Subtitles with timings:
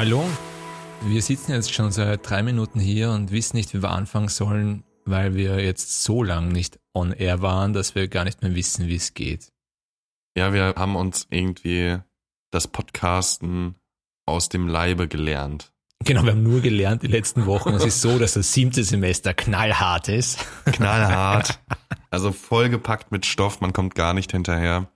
[0.00, 0.24] Hallo,
[1.02, 4.82] wir sitzen jetzt schon seit drei Minuten hier und wissen nicht, wie wir anfangen sollen,
[5.04, 8.88] weil wir jetzt so lange nicht on air waren, dass wir gar nicht mehr wissen,
[8.88, 9.52] wie es geht.
[10.34, 11.98] Ja, wir haben uns irgendwie
[12.50, 13.74] das Podcasten
[14.24, 15.70] aus dem Leibe gelernt.
[16.02, 17.74] Genau, wir haben nur gelernt die letzten Wochen.
[17.74, 20.38] Es ist so, dass das siebte Semester knallhart ist.
[20.64, 21.60] Knallhart.
[22.12, 24.90] Also vollgepackt mit Stoff, man kommt gar nicht hinterher.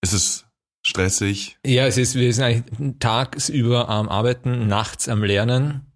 [0.00, 0.46] Es ist
[0.92, 1.58] stressig.
[1.64, 5.86] Ja, es ist, wir sind eigentlich tagsüber am Arbeiten, nachts am Lernen.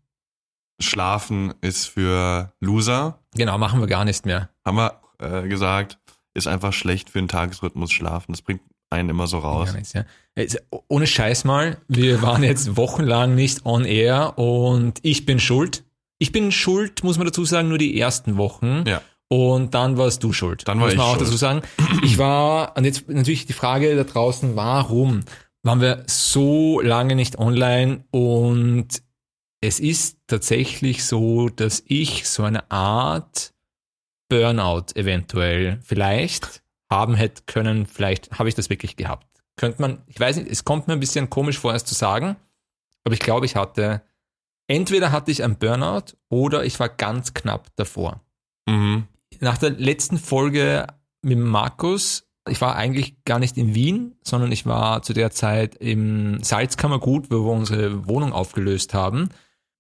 [0.81, 3.21] Schlafen ist für Loser.
[3.35, 4.51] Genau, machen wir gar nicht mehr.
[4.65, 5.99] Haben wir äh, gesagt,
[6.35, 8.33] ist einfach schlecht für den Tagesrhythmus schlafen.
[8.33, 9.73] Das bringt einen immer so raus.
[9.75, 10.05] Nichts, ja.
[10.35, 15.85] Jetzt, Ohne Scheiß mal, wir waren jetzt wochenlang nicht on air und ich bin schuld.
[16.19, 18.85] Ich bin schuld, muss man dazu sagen, nur die ersten Wochen.
[18.87, 19.03] Ja.
[19.29, 20.67] Und dann warst du schuld.
[20.69, 21.27] Dann war muss ich man auch schuld.
[21.27, 21.63] dazu sagen.
[22.05, 25.21] Ich war, und jetzt natürlich die Frage da draußen, warum
[25.63, 28.05] waren wir so lange nicht online?
[28.13, 29.03] Und
[29.61, 33.53] es ist tatsächlich so, dass ich so eine Art
[34.29, 37.87] Burnout eventuell vielleicht haben hätte können.
[37.87, 39.27] Vielleicht habe ich das wirklich gehabt.
[39.57, 42.37] Könnte man, ich weiß nicht, es kommt mir ein bisschen komisch vor, es zu sagen,
[43.03, 44.03] aber ich glaube, ich hatte,
[44.69, 48.21] entweder hatte ich ein Burnout oder ich war ganz knapp davor
[48.69, 49.07] Mhm.
[49.41, 50.87] Nach der letzten Folge
[51.23, 55.75] mit Markus, ich war eigentlich gar nicht in Wien, sondern ich war zu der Zeit
[55.77, 59.31] im Salzkammergut, wo wir unsere Wohnung aufgelöst haben.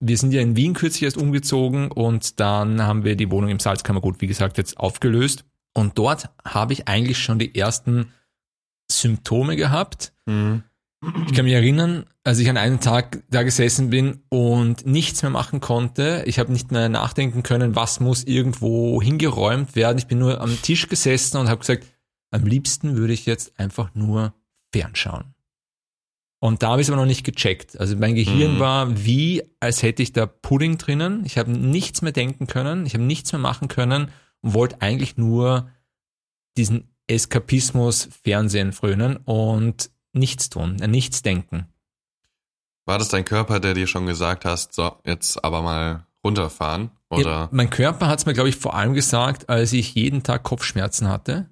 [0.01, 3.61] Wir sind ja in Wien kürzlich erst umgezogen und dann haben wir die Wohnung im
[3.61, 5.45] Salzkammergut, wie gesagt, jetzt aufgelöst.
[5.73, 8.13] Und dort habe ich eigentlich schon die ersten
[8.91, 10.13] Symptome gehabt.
[10.27, 10.65] Mhm.
[11.27, 15.31] Ich kann mich erinnern, als ich an einem Tag da gesessen bin und nichts mehr
[15.31, 16.25] machen konnte.
[16.27, 19.99] Ich habe nicht mehr nachdenken können, was muss irgendwo hingeräumt werden.
[19.99, 21.87] Ich bin nur am Tisch gesessen und habe gesagt,
[22.31, 24.35] am liebsten würde ich jetzt einfach nur
[24.73, 25.35] fernschauen.
[26.41, 27.79] Und da habe ich es aber noch nicht gecheckt.
[27.81, 28.61] Also mein Gehirn Mhm.
[28.61, 31.25] war wie, als hätte ich da Pudding drinnen.
[31.25, 34.11] Ich habe nichts mehr denken können, ich habe nichts mehr machen können
[34.43, 35.71] und wollte eigentlich nur
[36.57, 41.67] diesen Eskapismus Fernsehen frönen und nichts tun, an nichts denken.
[42.85, 46.91] War das dein Körper, der dir schon gesagt hast, so, jetzt aber mal runterfahren?
[47.11, 47.49] Ja, Oder?
[47.53, 51.09] mein Körper hat es mir, glaube ich, vor allem gesagt, als ich jeden Tag Kopfschmerzen
[51.09, 51.49] hatte.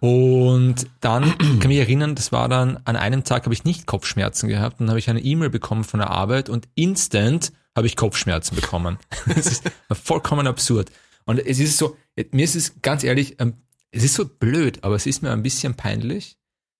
[0.00, 4.48] Und dann kann mich erinnern, das war dann, an einem Tag habe ich nicht Kopfschmerzen
[4.48, 4.80] gehabt.
[4.80, 8.98] Dann habe ich eine E-Mail bekommen von der Arbeit und instant habe ich Kopfschmerzen bekommen.
[9.26, 10.90] Das ist vollkommen absurd.
[11.24, 11.96] Und es ist so,
[12.30, 13.54] mir ist es ganz ehrlich, ähm,
[13.90, 16.38] es ist so blöd, aber es ist mir ein bisschen peinlich.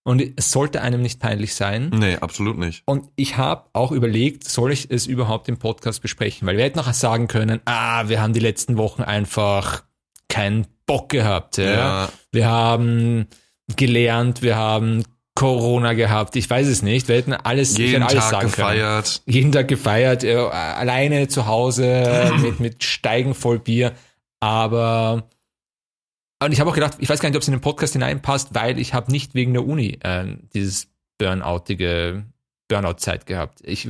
[0.08, 1.90] Und es sollte einem nicht peinlich sein.
[1.94, 2.82] Nee, absolut nicht.
[2.86, 6.48] Und ich habe auch überlegt, soll ich es überhaupt im Podcast besprechen?
[6.48, 9.82] Weil wir hätten nachher sagen können, ah, wir haben die letzten Wochen einfach
[10.30, 11.58] keinen Bock gehabt.
[11.58, 11.72] Ja?
[11.74, 12.08] Ja.
[12.32, 13.26] Wir haben
[13.76, 15.04] gelernt, wir haben
[15.34, 17.08] Corona gehabt, ich weiß es nicht.
[17.08, 19.20] Wir hätten alles, Jeden hätte alles Tag sagen gefeiert.
[19.26, 19.36] können.
[19.36, 23.92] Jeden Tag gefeiert, äh, alleine zu Hause mit, mit Steigen voll Bier.
[24.40, 25.28] Aber
[26.42, 28.54] und ich habe auch gedacht, ich weiß gar nicht, ob es in den Podcast hineinpasst,
[28.54, 30.88] weil ich habe nicht wegen der Uni äh, dieses
[31.18, 32.24] Burnoutige
[32.68, 33.60] Burnout-Zeit gehabt.
[33.64, 33.88] Ich,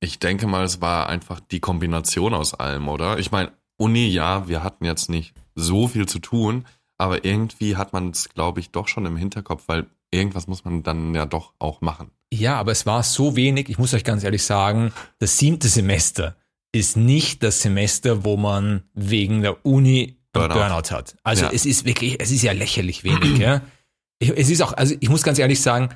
[0.00, 3.18] Ich denke mal, es war einfach die Kombination aus allem, oder?
[3.18, 6.66] Ich meine, Uni, ja, wir hatten jetzt nicht so viel zu tun,
[6.98, 10.82] aber irgendwie hat man es, glaube ich, doch schon im Hinterkopf, weil irgendwas muss man
[10.82, 12.10] dann ja doch auch machen.
[12.32, 16.36] ja, aber es war so wenig, ich muss euch ganz ehrlich sagen, das siebte Semester
[16.72, 20.54] ist nicht das Semester, wo man wegen der Uni Burnout.
[20.54, 21.16] Burnout hat.
[21.22, 21.50] Also Ja.
[21.52, 23.60] es ist wirklich, es ist ja lächerlich wenig, ja.
[24.18, 25.90] Ich, es ist auch, also ich muss ganz ehrlich sagen,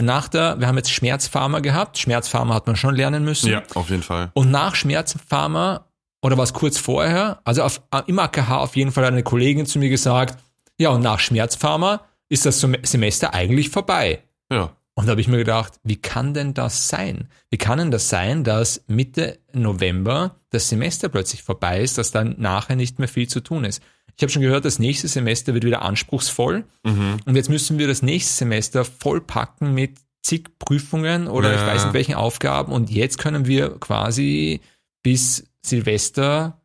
[0.00, 1.98] nach der, wir haben jetzt Schmerzpharma gehabt.
[1.98, 3.54] Schmerzpharma hat man schon lernen müssen.
[3.74, 4.30] auf jeden Fall.
[4.34, 5.86] Und nach Schmerzpharma,
[6.22, 9.78] oder was kurz vorher, also auf, im AKH auf jeden Fall hat eine Kollegin zu
[9.78, 10.38] mir gesagt,
[10.78, 14.22] ja, und nach Schmerzpharma ist das Sem- Semester eigentlich vorbei.
[14.50, 14.70] Ja.
[14.94, 17.28] Und da habe ich mir gedacht, wie kann denn das sein?
[17.50, 22.34] Wie kann denn das sein, dass Mitte November das Semester plötzlich vorbei ist, dass dann
[22.38, 23.82] nachher nicht mehr viel zu tun ist?
[24.16, 26.64] Ich habe schon gehört, das nächste Semester wird wieder anspruchsvoll.
[26.84, 27.18] Mhm.
[27.24, 31.66] Und jetzt müssen wir das nächste Semester vollpacken mit zig Prüfungen oder ich Ja.
[31.68, 32.72] weiß nicht welchen Aufgaben.
[32.72, 34.60] Und jetzt können wir quasi
[35.02, 36.60] bis Silvester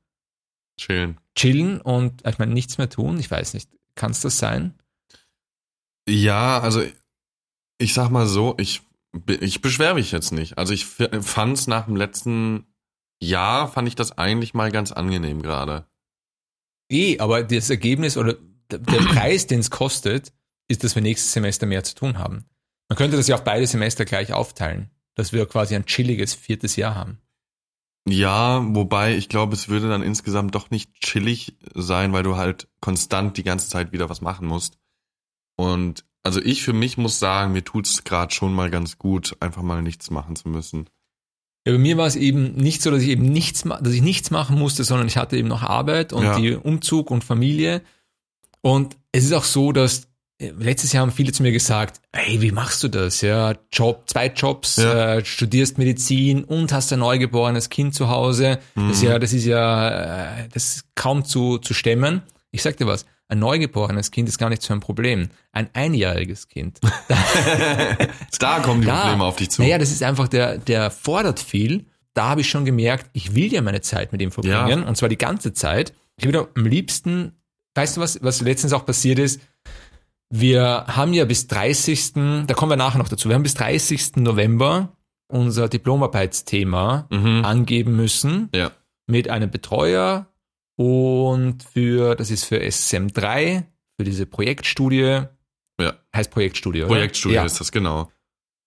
[0.78, 1.18] Chillen.
[1.36, 3.18] chillen und ich meine nichts mehr tun.
[3.20, 3.70] Ich weiß nicht.
[3.96, 4.74] Kann es das sein?
[6.10, 6.84] Ja, also
[7.78, 8.82] ich sag mal so, ich,
[9.28, 10.58] ich beschwere mich jetzt nicht.
[10.58, 12.66] Also ich fand es nach dem letzten
[13.22, 15.86] Jahr, fand ich das eigentlich mal ganz angenehm gerade.
[16.90, 18.36] Eh, aber das Ergebnis oder
[18.72, 20.34] der, Preis, den es kostet,
[20.68, 22.46] ist, dass wir nächstes Semester mehr zu tun haben.
[22.90, 26.76] Man könnte das ja auf beide Semester gleich aufteilen, dass wir quasi ein chilliges viertes
[26.76, 27.20] Jahr haben.
[28.08, 32.68] Ja, wobei ich glaube, es würde dann insgesamt doch nicht chillig sein, weil du halt
[32.80, 34.78] konstant die ganze Zeit wieder was machen musst.
[35.56, 39.62] Und also ich für mich muss sagen, mir tut's gerade schon mal ganz gut, einfach
[39.62, 40.90] mal nichts machen zu müssen.
[41.66, 44.30] Ja, bei mir war es eben nicht so, dass ich eben nichts, dass ich nichts
[44.32, 46.38] machen musste, sondern ich hatte eben noch Arbeit und Ja.
[46.40, 47.82] die Umzug und Familie.
[48.62, 50.08] Und es ist auch so, dass
[50.38, 53.22] äh, letztes Jahr haben viele zu mir gesagt, hey, wie machst du das?
[53.22, 55.16] Ja, Job, zwei Jobs, Ja.
[55.16, 58.60] äh, studierst Medizin und hast ein neugeborenes Kind zu Hause.
[58.76, 59.08] Das ist Mhm.
[59.08, 59.90] ja, das ist ja,
[60.42, 62.22] äh, das ist kaum zu, zu stemmen.
[62.52, 65.30] Ich sag dir was, ein neugeborenes Kind ist gar nicht so ein Problem.
[65.52, 66.80] Ein einjähriges Kind.
[68.40, 69.62] da kommen die Da- Probleme auf dich zu.
[69.62, 71.86] Naja, das ist einfach, der, der fordert viel.
[72.14, 74.84] Da habe ich schon gemerkt, ich will ja meine Zeit mit ihm verbringen.
[74.84, 75.94] Und zwar die ganze Zeit.
[76.18, 77.34] Ich würde am liebsten,
[77.76, 79.42] weißt du was, was letztens auch passiert ist?
[80.30, 82.14] Wir haben ja bis 30.
[82.48, 83.28] Da kommen wir nachher noch dazu.
[83.30, 84.18] Wir haben bis 30.
[84.18, 84.90] November
[85.28, 87.44] unser Diplomarbeitsthema Mhm.
[87.44, 88.72] angeben müssen Ja.
[89.08, 90.28] mit einem Betreuer
[90.76, 93.64] und für, das ist für SSM3,
[93.98, 95.24] für diese Projektstudie.
[95.80, 95.94] Ja.
[96.16, 96.88] Heißt Projektstudie, oder?
[96.88, 97.46] Projektstudie ja.
[97.46, 98.12] ist das, genau.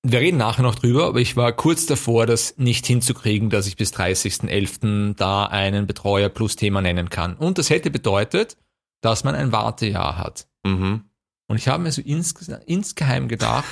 [0.05, 3.76] Wir reden nachher noch drüber, aber ich war kurz davor, das nicht hinzukriegen, dass ich
[3.76, 5.14] bis 30.11.
[5.16, 7.34] da einen Betreuer plus Thema nennen kann.
[7.34, 8.56] Und das hätte bedeutet,
[9.00, 10.46] dass man ein Wartejahr hat.
[10.64, 11.04] Mhm.
[11.49, 13.66] Und ich habe mir so insge insgeheim gedacht,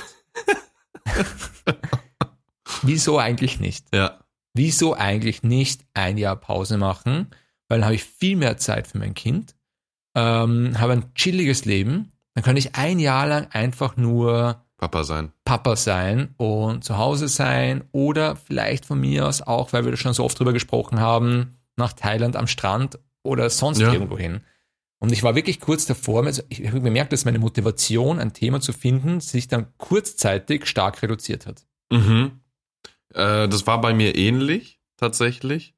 [2.82, 3.86] wieso eigentlich nicht?
[3.94, 4.18] Ja.
[4.54, 7.30] Wieso eigentlich nicht ein Jahr Pause machen?
[7.68, 9.54] Weil dann habe ich viel mehr Zeit für mein Kind,
[10.14, 15.32] ähm, habe ein chilliges Leben, dann kann ich ein Jahr lang einfach nur Papa sein.
[15.44, 19.96] Papa sein und zu Hause sein oder vielleicht von mir aus auch, weil wir da
[19.96, 23.92] schon so oft drüber gesprochen haben, nach Thailand am Strand oder sonst Ja.
[23.92, 24.42] irgendwo hin.
[24.98, 28.60] Und ich war wirklich kurz davor, also ich habe gemerkt, dass meine Motivation, ein Thema
[28.60, 31.66] zu finden, sich dann kurzzeitig stark reduziert hat.
[31.90, 32.40] Mhm.
[33.14, 35.74] Äh, das war bei mir ähnlich, tatsächlich.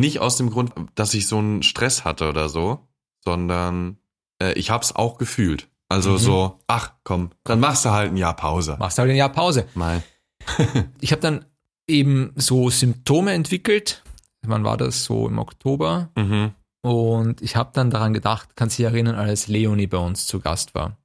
[0.00, 2.80] Nicht aus dem Grund, dass ich so einen Stress hatte oder so,
[3.24, 3.98] sondern
[4.42, 5.68] äh, ich hab's auch gefühlt.
[5.88, 6.18] Also Mhm.
[6.18, 8.76] so, ach komm, dann machst du halt ein Jahr Pause.
[8.78, 9.66] Machst halt ein Jahr Pause.
[9.74, 10.02] Mal.
[11.00, 11.44] Ich habe dann
[11.86, 14.02] eben so Symptome entwickelt.
[14.42, 15.04] Wann war das?
[15.04, 16.10] So im Oktober.
[16.16, 16.52] Mhm.
[16.82, 20.40] Und ich habe dann daran gedacht, kannst du dich erinnern, als Leonie bei uns zu
[20.40, 20.98] Gast war.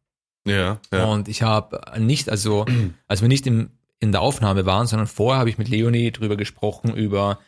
[0.46, 1.06] Ja, ja.
[1.06, 2.66] Und ich habe nicht, also
[3.08, 3.70] als wir nicht im,
[4.00, 7.40] in der Aufnahme waren, sondern vorher habe ich mit Leonie drüber gesprochen, über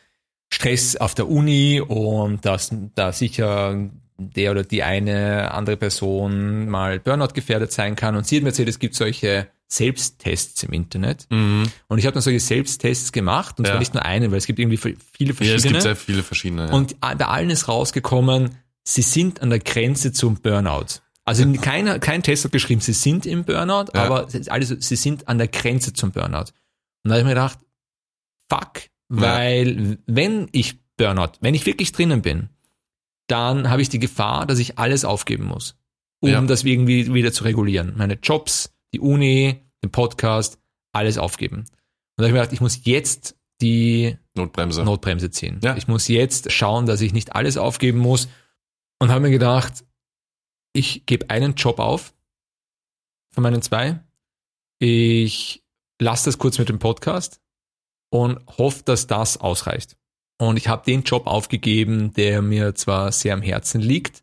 [0.62, 7.00] Stress auf der Uni und dass da sicher der oder die eine andere Person mal
[7.00, 8.14] Burnout gefährdet sein kann.
[8.14, 11.26] Und sie hat mir erzählt, es gibt solche Selbsttests im Internet.
[11.30, 11.64] Mhm.
[11.88, 13.78] Und ich habe dann solche Selbsttests gemacht, und zwar Ja.
[13.80, 15.62] nicht nur einen, weil es gibt irgendwie viele Ja, es verschiedene.
[15.72, 16.66] gibt sehr viele verschiedene.
[16.66, 16.72] Ja.
[16.72, 18.54] Und bei allen ist rausgekommen,
[18.84, 21.00] sie sind an der Grenze zum Burnout.
[21.24, 24.04] Also keiner, kein Test hat geschrieben, sie sind im Burnout, Ja.
[24.04, 26.50] aber alles, sie sind an der Grenze zum Burnout.
[27.02, 27.58] Und da habe ich mir gedacht,
[28.48, 28.82] fuck,
[29.20, 32.48] weil wenn ich Burnout, wenn ich wirklich drinnen bin,
[33.26, 35.76] dann habe ich die Gefahr, dass ich alles aufgeben muss,
[36.20, 36.40] um Ja.
[36.42, 37.94] das irgendwie wieder zu regulieren.
[37.96, 40.58] Meine Jobs, die Uni, den Podcast,
[40.92, 41.60] alles aufgeben.
[41.60, 41.68] Und
[42.18, 44.82] da habe ich mir gedacht, ich muss jetzt die Notbremse.
[44.84, 45.60] Notbremse ziehen.
[45.62, 45.76] Ja.
[45.76, 48.28] Ich muss jetzt schauen, dass ich nicht alles aufgeben muss
[48.98, 49.84] und habe mir gedacht,
[50.74, 52.14] ich gebe einen Job auf
[53.32, 54.00] von meinen zwei.
[54.78, 55.62] Ich
[56.00, 57.40] lasse das kurz mit dem Podcast
[58.12, 59.96] und hoffe, dass das ausreicht.
[60.38, 64.22] Und ich habe den Job aufgegeben, der mir zwar sehr am Herzen liegt,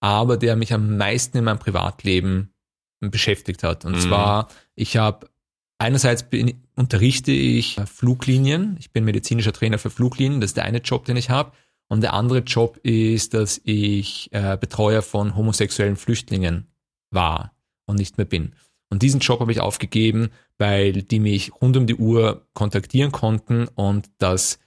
[0.00, 2.52] aber der mich am meisten in meinem Privatleben
[3.00, 3.84] beschäftigt hat.
[3.86, 4.00] Und Mhm.
[4.00, 5.30] zwar, ich habe
[5.78, 8.76] einerseits bin, unterrichte ich Fluglinien.
[8.78, 10.42] Ich bin medizinischer Trainer für Fluglinien.
[10.42, 11.52] Das ist der eine Job, den ich habe.
[11.88, 16.66] Und der andere Job ist, dass ich äh, Betreuer von homosexuellen Flüchtlingen
[17.10, 17.52] war
[17.86, 18.54] und nicht mehr bin.
[18.90, 23.68] Und diesen Job habe ich aufgegeben, weil die mich rund um die Uhr kontaktieren konnten
[23.68, 24.58] und das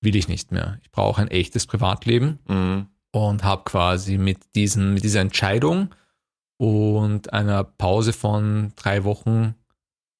[0.00, 0.78] will ich nicht mehr.
[0.82, 2.86] Ich brauche ein echtes Privatleben Mhm.
[3.12, 5.94] und habe quasi mit, diesen, mit dieser Entscheidung
[6.56, 9.54] und einer Pause von drei Wochen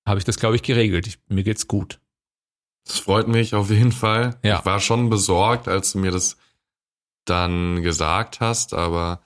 [0.07, 1.07] habe ich das, glaube ich, geregelt.
[1.07, 2.01] Ich, mir geht's gut.
[2.87, 4.37] Das freut mich auf jeden Fall.
[4.43, 4.59] Ja.
[4.59, 6.37] Ich war schon besorgt, als du mir das
[7.25, 9.21] dann gesagt hast, aber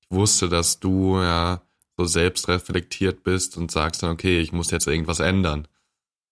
[0.00, 1.62] ich wusste, dass du ja
[2.00, 5.68] so selbstreflektiert bist und sagst dann, okay, ich muss jetzt irgendwas ändern.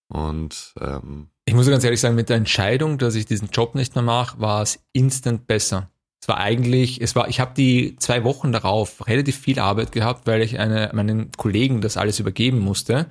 [0.08, 3.94] Und ähm, Ich muss ganz ehrlich sagen, mit der Entscheidung, dass ich diesen Job nicht
[3.94, 5.90] mehr mache, war es instant besser.
[6.20, 10.26] Es war eigentlich, es war, ich habe die zwei Wochen darauf relativ viel Arbeit gehabt,
[10.26, 13.06] weil ich eine, meinen Kollegen das alles übergeben musste.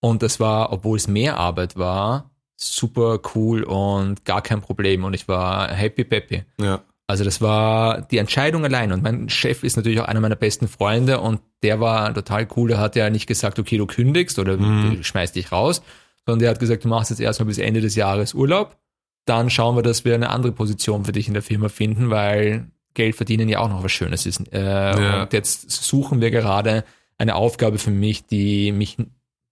[0.00, 5.04] Und das war, obwohl es mehr Arbeit war, super cool und gar kein Problem.
[5.04, 6.44] Und ich war happy peppy.
[6.60, 8.92] ja, Also das war die Entscheidung allein.
[8.92, 12.68] Und mein Chef ist natürlich auch einer meiner besten Freunde und der war total cool.
[12.68, 14.96] Der hat ja nicht gesagt, okay, du kündigst oder Mhm.
[14.96, 15.82] du schmeißt dich raus,
[16.24, 18.76] sondern der hat gesagt, du machst jetzt erstmal bis Ende des Jahres Urlaub
[19.24, 22.66] dann schauen wir, dass wir eine andere Position für dich in der Firma finden, weil
[22.94, 24.52] Geld verdienen ja auch noch was Schönes ist.
[24.52, 25.22] Äh, Ja.
[25.22, 26.82] Und jetzt suchen wir gerade
[27.18, 28.96] eine Aufgabe für mich, die mich,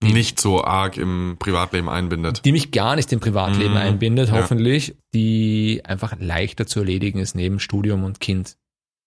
[0.03, 2.43] Nicht so arg im Privatleben einbindet.
[2.43, 3.77] die mich gar nicht im Privatleben Mhm.
[3.77, 4.35] einbindet, Ja.
[4.35, 8.57] hoffentlich, die einfach leichter zu erledigen ist neben Studium und Kind.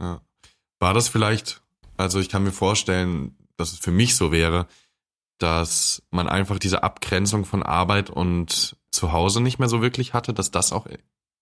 [0.01, 0.21] Ja.
[0.79, 1.63] War das vielleicht,
[1.97, 4.67] also ich kann mir vorstellen, dass es für mich so wäre,
[5.39, 10.51] dass man einfach diese Abgrenzung von Arbeit und Zuhause nicht mehr so wirklich hatte, dass
[10.53, 10.87] das auch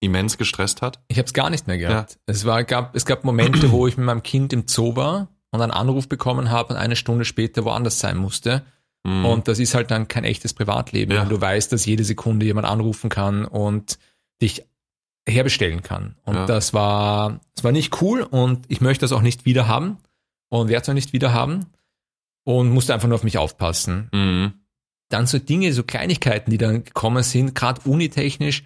[0.00, 1.00] immens gestresst hat?
[1.09, 2.18] Ich habe es gar nicht mehr gehabt.
[2.26, 5.61] Es, war, gab, es gab Momente, wo ich mit meinem Kind im Zoo war und
[5.61, 8.64] einen Anruf bekommen habe und eine Stunde später woanders sein musste.
[9.04, 9.25] Mhm.
[9.25, 11.23] Und das ist halt dann kein echtes Privatleben, Ja.
[11.23, 13.99] wenn du weißt, dass jede Sekunde jemand anrufen kann und
[14.40, 14.64] dich
[15.28, 16.16] herbestellen kann.
[16.25, 16.47] Und Ja.
[16.47, 19.99] das war, das war nicht cool und ich möchte das auch nicht wieder haben
[20.49, 21.66] und werde es auch nicht wieder haben
[22.44, 24.09] und musste einfach nur auf mich aufpassen.
[24.12, 24.52] Mhm.
[25.09, 28.64] Dann so Dinge, so Kleinigkeiten, die dann gekommen sind, gerade unitechnisch,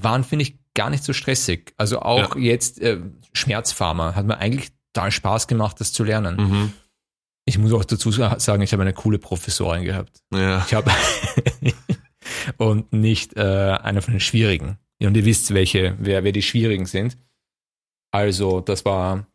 [0.00, 1.74] waren, finde ich, gar nicht so stressig.
[1.76, 2.98] Also auch jetzt äh,
[3.34, 6.36] Schmerzpharma hat mir eigentlich total Spaß gemacht, das zu lernen.
[6.36, 6.72] Mhm.
[7.44, 10.22] Ich muss auch dazu sa- sagen, ich habe eine coole Professorin gehabt.
[10.32, 10.64] Ja.
[10.66, 10.90] Ich habe
[12.56, 13.40] und nicht äh,
[13.82, 14.78] einer von den schwierigen.
[15.02, 17.16] Und ihr wisst, welche, wer, wer die schwierigen sind.
[18.12, 19.26] Also, das war,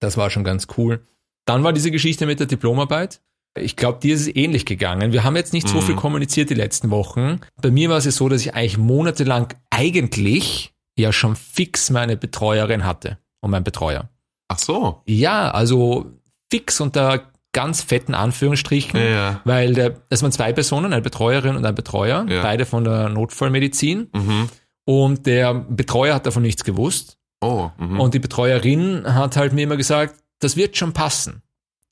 [0.00, 1.06] das war schon ganz cool.
[1.46, 3.20] Dann war diese Geschichte mit der Diplomarbeit.
[3.56, 5.12] Ich glaube, dir ist es ähnlich gegangen.
[5.12, 5.82] Wir haben jetzt nicht so Mhm.
[5.82, 7.40] viel kommuniziert die letzten Wochen.
[7.62, 12.16] Bei mir war es ja so, dass ich eigentlich monatelang eigentlich ja schon fix meine
[12.16, 14.08] Betreuerin hatte und mein Betreuer.
[14.48, 15.02] Ach so.
[15.06, 16.10] Ja, also
[16.50, 19.00] fix unter ganz fetten Anführungsstrichen.
[19.00, 19.40] Ja.
[19.44, 22.42] Weil der, das waren zwei Personen, eine Betreuerin und ein Betreuer, Ja.
[22.42, 24.10] beide von der Notfallmedizin.
[24.12, 24.48] Mhm.
[24.84, 27.16] Und der Betreuer hat davon nichts gewusst.
[27.40, 27.70] Oh.
[27.78, 27.98] Mhm.
[28.00, 31.40] Und die Betreuerin hat halt mir immer gesagt, das wird schon passen.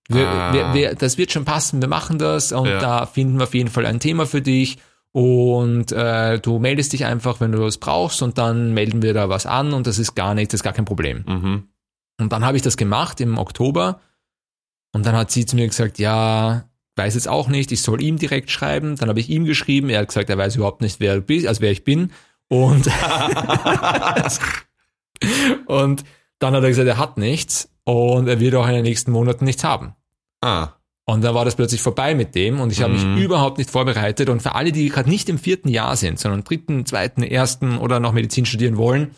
[0.09, 0.53] Wir, Ah.
[0.53, 2.79] wir, wir, das wird schon passen, wir machen das und Ja.
[2.81, 4.77] da finden wir auf jeden Fall ein Thema für dich.
[5.13, 9.29] Und äh, du meldest dich einfach, wenn du was brauchst und dann melden wir da
[9.29, 11.25] was an und das ist gar nichts, das ist gar kein Problem.
[11.27, 11.63] mhm.
[12.21, 14.01] Und dann habe ich das gemacht im Oktober
[14.93, 18.19] und dann hat sie zu mir gesagt, ja, weiß jetzt auch nicht, ich soll ihm
[18.19, 18.97] direkt schreiben.
[18.97, 21.47] Dann habe ich ihm geschrieben, er hat gesagt, er weiß überhaupt nicht, wer du bist,
[21.47, 22.11] also wer ich bin.
[22.49, 22.87] Und,
[25.67, 26.05] und
[26.39, 29.47] dann hat er gesagt, er hat nichts und er wird auch in den nächsten Monaten
[29.47, 29.95] nichts haben.
[30.43, 30.73] Ah.
[31.05, 34.29] Und dann war das plötzlich vorbei mit dem und ich habe mich überhaupt nicht vorbereitet.
[34.29, 37.79] Und für alle, die gerade nicht im vierten Jahr sind, sondern im dritten, zweiten, ersten
[37.79, 39.13] oder noch Medizin studieren wollen,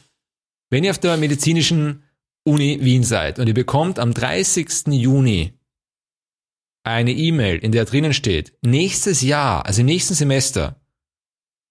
[0.70, 2.02] wenn ihr auf der medizinischen
[2.44, 4.86] Uni Wien seid und ihr bekommt am 30.
[4.88, 5.54] Juni
[6.84, 10.80] eine E-Mail, in der drinnen steht, nächstes Jahr, also im nächsten Semester,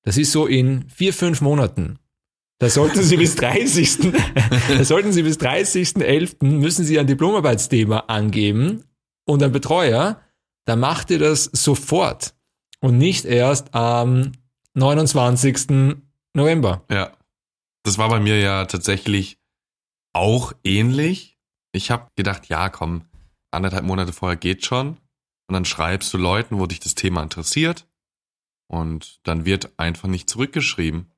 [0.03, 1.99] das ist so in vier, fünf Monaten,
[2.59, 4.13] da sollten Sie bis 30.
[4.69, 6.45] da sollten Sie bis 30.11.
[6.45, 8.85] müssen Sie ein Diplomarbeitsthema angeben
[9.25, 10.21] und ein Betreuer,
[10.65, 12.33] dann macht ihr das sofort
[12.79, 14.31] und nicht erst am
[14.75, 15.97] 29.
[16.33, 16.85] November.
[16.89, 17.11] Ja.
[17.83, 19.39] Das war bei mir ja tatsächlich
[20.13, 21.37] auch ähnlich.
[21.73, 23.03] Ich habe gedacht, ja, komm,
[23.51, 24.97] anderthalb Monate vorher geht schon.
[25.47, 27.85] Und dann schreibst du Leuten, wo dich das Thema interessiert.
[28.67, 31.11] Und dann wird einfach nicht zurückgeschrieben.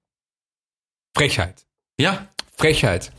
[1.16, 1.66] Frechheit.
[2.00, 2.28] Ja.
[2.58, 3.12] Frechheit.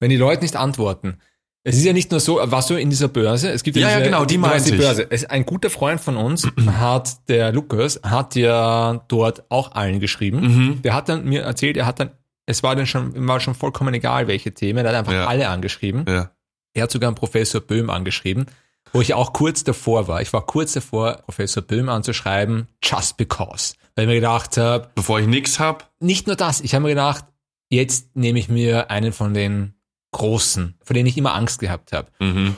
[0.00, 1.18] Wenn die Leute nicht antworten.
[1.64, 3.50] Es ist ja nicht nur so, warst du in dieser Börse?
[3.50, 4.76] Es gibt Ja, ja, diese, genau, die meinte die.
[4.76, 5.06] Börse.
[5.08, 10.40] Es, ein guter Freund von uns hat, der Lukas, hat ja dort auch allen geschrieben.
[10.40, 10.82] Mhm.
[10.82, 12.10] Der hat dann mir erzählt, er hat dann,
[12.46, 15.26] es war dann schon, war schon vollkommen egal, welche Themen, er hat einfach Ja.
[15.28, 16.04] alle angeschrieben.
[16.08, 16.32] Ja.
[16.74, 18.46] Er hat sogar einen Professor Böhm angeschrieben,
[18.92, 20.20] wo ich auch kurz davor war.
[20.22, 23.74] Ich war kurz davor, Professor Böhm anzuschreiben, just because.
[23.94, 25.90] Weil ich mir gedacht habe, Bevor ich nix hab.
[26.00, 27.24] nicht nur das, ich habe mir gedacht,
[27.70, 29.74] jetzt nehme ich mir einen von den
[30.12, 32.10] Großen, vor denen ich immer Angst gehabt habe.
[32.20, 32.56] Mhm.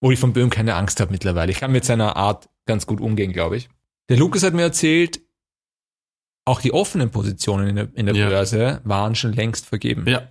[0.00, 1.50] Wo ich von Böhm keine Angst habe mittlerweile.
[1.52, 3.68] Ich kann mit seiner Art ganz gut umgehen, glaube ich.
[4.08, 5.20] Der Lukas hat mir erzählt,
[6.44, 8.28] auch die offenen Positionen in der, in der Ja.
[8.28, 10.06] Börse waren schon längst vergeben.
[10.08, 10.28] Ja.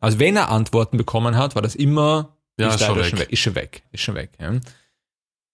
[0.00, 3.30] Also wenn er Antworten bekommen hat, war das immer Ja, ist schon leider weg.
[3.32, 3.82] Ist schon weg.
[3.92, 4.30] Ist schon weg.
[4.40, 4.58] Ja.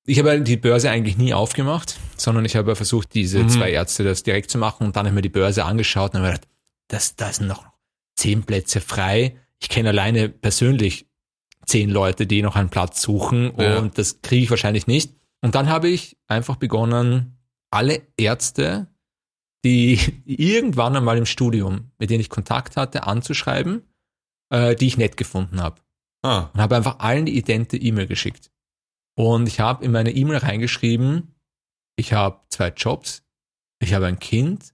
[0.06, 3.48] Ich habe die Börse eigentlich nie aufgemacht, sondern ich habe versucht, diese Mhm.
[3.48, 6.20] zwei Ärzte das direkt zu machen und dann habe ich mir die Börse angeschaut und
[6.20, 6.48] habe mir gedacht,
[6.88, 7.64] das, da sind noch
[8.16, 9.36] zehn Plätze frei.
[9.60, 11.06] Ich kenne alleine persönlich
[11.66, 13.78] zehn Leute, die noch einen Platz suchen Ja.
[13.78, 15.14] und das kriege ich wahrscheinlich nicht.
[15.40, 17.38] Und dann habe ich einfach begonnen,
[17.70, 18.88] alle Ärzte,
[19.64, 23.82] die irgendwann einmal im Studium, mit denen ich Kontakt hatte, anzuschreiben,
[24.50, 25.80] äh, die ich nett gefunden habe
[26.22, 26.50] Ah.
[26.54, 28.50] und habe einfach allen die idente E-Mail geschickt.
[29.14, 31.34] Und ich habe in meine E-Mail reingeschrieben,
[31.96, 33.24] ich habe zwei Jobs,
[33.80, 34.72] ich habe ein Kind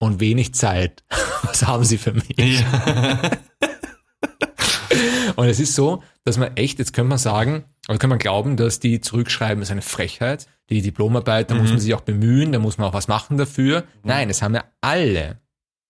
[0.00, 1.04] und wenig Zeit.
[1.42, 2.36] Was haben Sie für mich?
[2.36, 3.30] Ja.
[5.36, 8.56] Und es ist so, dass man echt, jetzt könnte man sagen, oder kann man glauben,
[8.56, 10.48] dass die zurückschreiben, ist eine Frechheit.
[10.68, 11.70] Die Diplomarbeit, da muss Mhm.
[11.74, 13.84] man sich auch bemühen, da muss man auch was machen dafür.
[14.02, 15.40] Nein, es haben ja alle,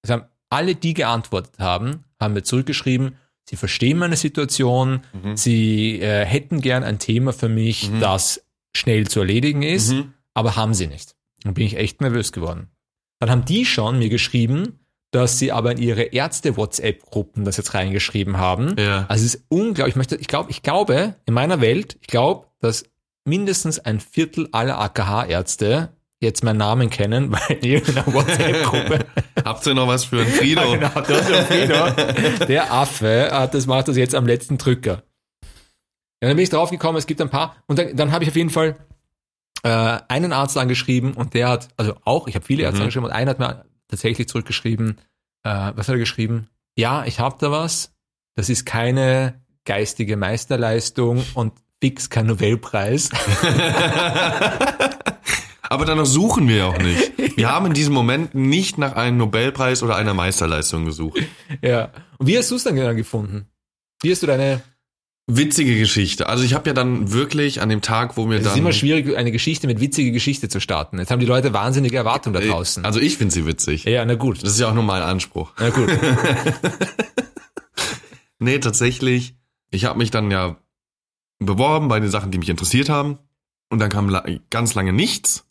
[0.03, 3.17] es haben alle, die geantwortet haben, haben mir zurückgeschrieben,
[3.49, 5.37] sie verstehen meine Situation, Mhm.
[5.37, 8.01] sie äh, hätten gern ein Thema für mich, Mhm.
[8.01, 8.43] das
[8.75, 10.13] schnell zu erledigen ist, Mhm.
[10.35, 11.15] aber haben sie nicht.
[11.45, 12.69] Dann bin ich echt nervös geworden.
[13.21, 14.79] Dann haben die schon mir geschrieben,
[15.11, 18.77] dass sie aber in ihre Ärzte-WhatsApp-Gruppen das jetzt reingeschrieben haben.
[18.79, 19.07] Ja.
[19.09, 19.93] Also es ist unglaublich.
[19.93, 22.85] Ich möchte, ich glaube, ich glaube, in meiner Welt, ich glaube, dass
[23.25, 25.91] mindestens ein Viertel aller AKH-Ärzte
[26.21, 29.07] jetzt meinen Namen kennen, weil in irgendeiner WhatsApp-Gruppe.
[29.45, 30.63] Habt ihr noch was für einen Frido?
[30.73, 35.03] Genau, der, Frido, der Affe hat das macht das jetzt am letzten Drücker.
[36.21, 37.57] Ja, dann bin ich drauf gekommen, es gibt ein paar.
[37.67, 38.77] Und dann, dann habe ich auf jeden Fall
[39.63, 42.83] äh, einen Arzt angeschrieben und der hat, also auch, ich habe viele Ärzte Mhm.
[42.83, 44.99] angeschrieben und einer hat mir tatsächlich zurückgeschrieben,
[45.45, 46.49] äh, was hat er geschrieben?
[46.77, 47.93] Ja, ich habe da was,
[48.35, 53.11] das ist keine geistige Meisterleistung und fix kein Nobelpreis.
[55.71, 57.37] Aber danach suchen wir auch nicht.
[57.37, 61.21] Wir haben in diesem Moment nicht nach einem Nobelpreis oder einer Meisterleistung gesucht.
[61.63, 61.91] ja.
[62.19, 63.47] Und wie hast du es dann genau gefunden?
[64.03, 64.63] Wie hast du deine,
[65.31, 66.27] Witzige Geschichte.
[66.27, 68.55] Also ich habe ja dann wirklich an dem Tag, wo mir es dann...
[68.55, 70.99] ist immer schwierig, eine Geschichte mit witzige Geschichte zu starten.
[70.99, 72.83] Jetzt haben die Leute wahnsinnige Erwartungen da Äh, draußen.
[72.87, 73.85] Also ich finde sie witzig.
[73.85, 74.43] ja, na gut.
[74.43, 75.53] Das ist ja auch nur mein Anspruch.
[75.59, 75.91] Na gut.
[78.41, 79.35] Nee, tatsächlich.
[79.71, 80.57] Ich habe mich dann ja
[81.41, 83.19] beworben bei den Sachen, die mich interessiert haben.
[83.69, 84.17] Und dann kam
[84.51, 85.45] ganz lange nichts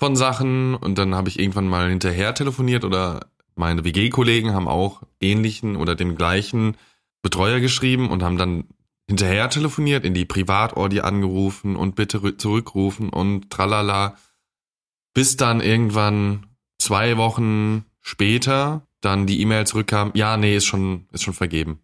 [0.00, 0.74] von Sachen.
[0.74, 5.94] Und dann habe ich irgendwann mal hinterher telefoniert oder meine WG-Kollegen haben auch ähnlichen oder
[5.94, 6.78] den gleichen
[7.22, 8.64] Betreuer geschrieben und haben dann
[9.06, 14.16] hinterher telefoniert, in die Privatordi angerufen und bitte rü- zurückrufen und tralala.
[15.12, 16.46] Bis dann irgendwann
[16.78, 21.80] zwei Wochen später dann die E-Mail zurückkam, ja, nee, ist schon, ist schon vergeben.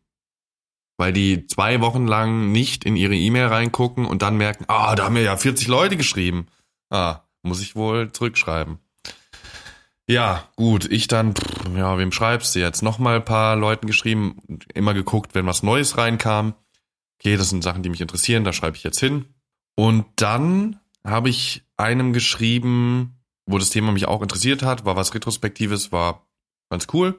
[0.96, 5.04] Weil die zwei Wochen lang nicht in ihre E-Mail reingucken und dann merken, ah, da
[5.04, 6.46] haben mir ja 40 Leute geschrieben.
[6.88, 8.78] Ah, muss ich wohl zurückschreiben.
[10.08, 11.34] Ja, gut, ich dann,
[11.74, 12.82] ja, wem schreibst du jetzt?
[12.82, 14.38] Nochmal ein paar Leuten geschrieben,
[14.72, 16.54] immer geguckt, wenn was Neues reinkam.
[17.18, 19.26] Okay, das sind Sachen, die mich interessieren, da schreibe ich jetzt hin.
[19.74, 25.14] Und dann habe ich einem geschrieben, wo das Thema mich auch interessiert hat, war was
[25.14, 26.26] Retrospektives, war
[26.70, 27.18] ganz cool.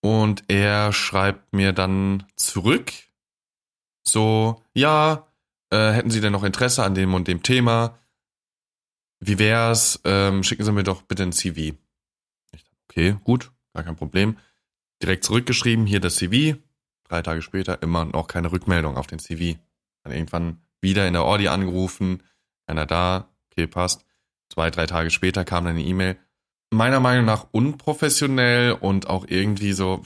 [0.00, 2.92] Und er schreibt mir dann zurück,
[4.04, 5.26] so, ja,
[5.70, 7.98] äh, hätten Sie denn noch Interesse an dem und dem Thema?
[9.20, 10.00] Wie wär's?
[10.04, 11.58] Ähm, schicken Sie mir doch bitte ein CV.
[12.52, 14.38] Ich dachte, okay, gut, gar kein Problem.
[15.02, 16.58] Direkt zurückgeschrieben, hier das CV.
[17.04, 19.58] Drei Tage später immer noch keine Rückmeldung auf den CV.
[20.02, 22.22] Dann irgendwann wieder in der Audi angerufen,
[22.66, 24.04] keiner da, okay, passt.
[24.52, 26.16] Zwei, drei Tage später kam dann eine E-Mail.
[26.70, 30.02] Meiner Meinung nach unprofessionell und auch irgendwie so,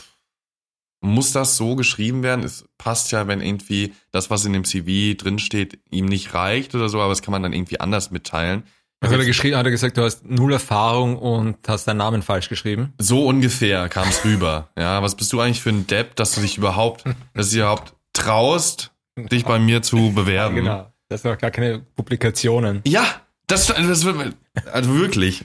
[1.01, 2.45] muss das so geschrieben werden?
[2.45, 6.89] Es passt ja, wenn irgendwie das, was in dem CV drinsteht, ihm nicht reicht oder
[6.89, 8.63] so, aber das kann man dann irgendwie anders mitteilen.
[9.03, 9.57] Was hat er geschrieben?
[9.57, 12.93] Hat er gesagt, du hast null Erfahrung und hast deinen Namen falsch geschrieben?
[12.99, 14.69] So ungefähr kam es rüber.
[14.79, 17.59] Ja, was bist du eigentlich für ein Depp, dass du dich überhaupt, dass du dich
[17.59, 20.55] überhaupt traust, dich bei mir zu bewerben?
[20.55, 20.93] Genau.
[21.09, 22.81] Das sind noch gar keine Publikationen.
[22.87, 23.05] Ja,
[23.49, 24.37] das, das wird,
[24.73, 25.45] also wirklich.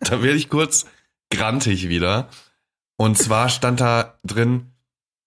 [0.00, 0.86] da werde ich kurz
[1.30, 2.28] grantig wieder.
[2.96, 4.72] Und zwar stand da drin,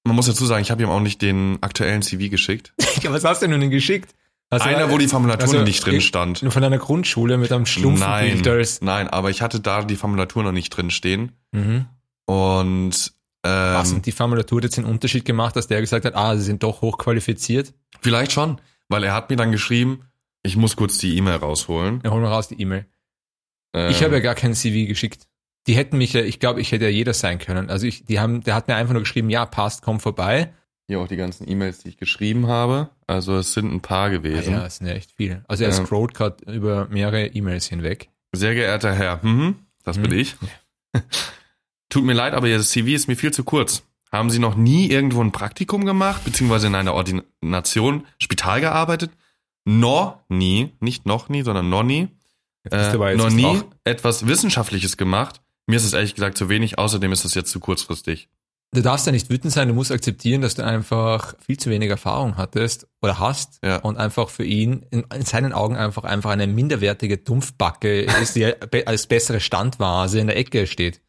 [0.03, 2.73] man muss dazu sagen, ich habe ihm auch nicht den aktuellen CV geschickt.
[3.03, 4.15] Was hast du denn geschickt?
[4.59, 6.43] Du Einer, wo die Formulatur also, nicht drin stand.
[6.43, 8.41] Nur von deiner Grundschule mit einem schlumpfen Nein,
[8.81, 11.33] nein, aber ich hatte da die Formulatur noch nicht drin stehen.
[11.51, 11.85] Mhm.
[12.25, 16.15] Und Was ähm, und die Formulatur hat jetzt den Unterschied gemacht, dass der gesagt hat,
[16.15, 17.73] ah, sie sind doch hochqualifiziert.
[18.01, 20.01] vielleicht schon, weil er hat mir dann geschrieben,
[20.43, 22.01] ich muss kurz die E-Mail rausholen.
[22.03, 22.85] Ja, hol mal raus die E-Mail.
[23.73, 25.27] Ähm, Ich habe ja gar kein CV geschickt.
[25.67, 27.69] Die hätten mich ja, ich glaube, ich hätte ja jeder sein können.
[27.69, 30.53] Also ich, die haben, der hat mir einfach nur geschrieben, ja, passt, komm vorbei.
[30.93, 32.89] Hier auch die ganzen E-Mails, die ich geschrieben habe.
[33.07, 34.53] Also es sind ein paar gewesen.
[34.53, 35.43] ja, das sind ja echt viele.
[35.47, 35.75] Also er Ja.
[35.85, 38.09] scrollt gerade über mehrere E-Mails hinweg.
[38.31, 40.17] Sehr geehrter Herr, mhm, das bin Mhm.
[40.19, 40.35] ich.
[41.89, 43.83] Tut mir leid, aber Ihr CV ist mir viel zu kurz.
[44.11, 49.11] Haben Sie noch nie irgendwo ein Praktikum gemacht, beziehungsweise in einer Ordination, Spital gearbeitet?
[49.65, 52.09] Noch nie, nicht noch nie, sondern noch nie.
[52.69, 55.41] Äh, jetzt noch nie etwas Wissenschaftliches gemacht.
[55.67, 58.29] Mir ist es ehrlich gesagt zu wenig, außerdem ist es jetzt zu kurzfristig.
[58.73, 61.89] Du darfst ja nicht wütend sein, du musst akzeptieren, dass du einfach viel zu wenig
[61.89, 63.77] Erfahrung hattest oder hast Ja.
[63.77, 68.45] und einfach für ihn in, in seinen Augen einfach einfach eine minderwertige Dumpfbacke ist, die
[68.87, 71.01] als bessere Standvase in der Ecke steht.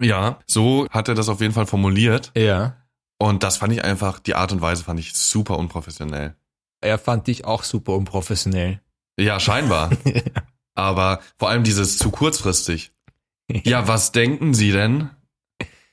[0.00, 2.32] Ja, so hat er das auf jeden Fall formuliert.
[2.36, 2.76] Ja.
[3.18, 6.34] Und das fand ich einfach, die Art und Weise fand ich super unprofessionell.
[6.82, 8.80] Er fand dich auch super unprofessionell.
[9.18, 9.90] Ja, scheinbar.
[10.74, 12.92] Aber vor allem dieses zu kurzfristig.
[13.64, 15.08] Ja, was denken Sie denn,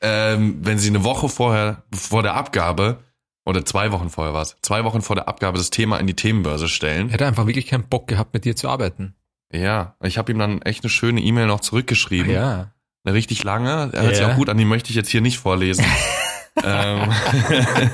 [0.04, 3.00] ähm, wenn Sie eine Woche vorher, vor der Abgabe,
[3.46, 6.70] oder zwei Wochen vorher was, zwei Wochen vor der Abgabe das Thema in die Themenbörse
[6.70, 7.10] stellen?
[7.10, 9.16] hätte einfach wirklich keinen Bock gehabt, mit dir zu arbeiten.
[9.52, 12.32] Ja, ich habe ihm dann echt eine schöne E-Mail noch zurückgeschrieben.
[12.32, 12.72] Ja.
[13.06, 13.92] Eine richtig lange.
[13.94, 14.32] Er hört sich Ja.
[14.32, 15.86] auch gut an, die möchte ich jetzt hier nicht vorlesen.
[16.64, 17.12] ähm,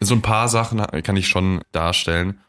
[0.00, 2.40] so ein paar Sachen kann ich schon darstellen.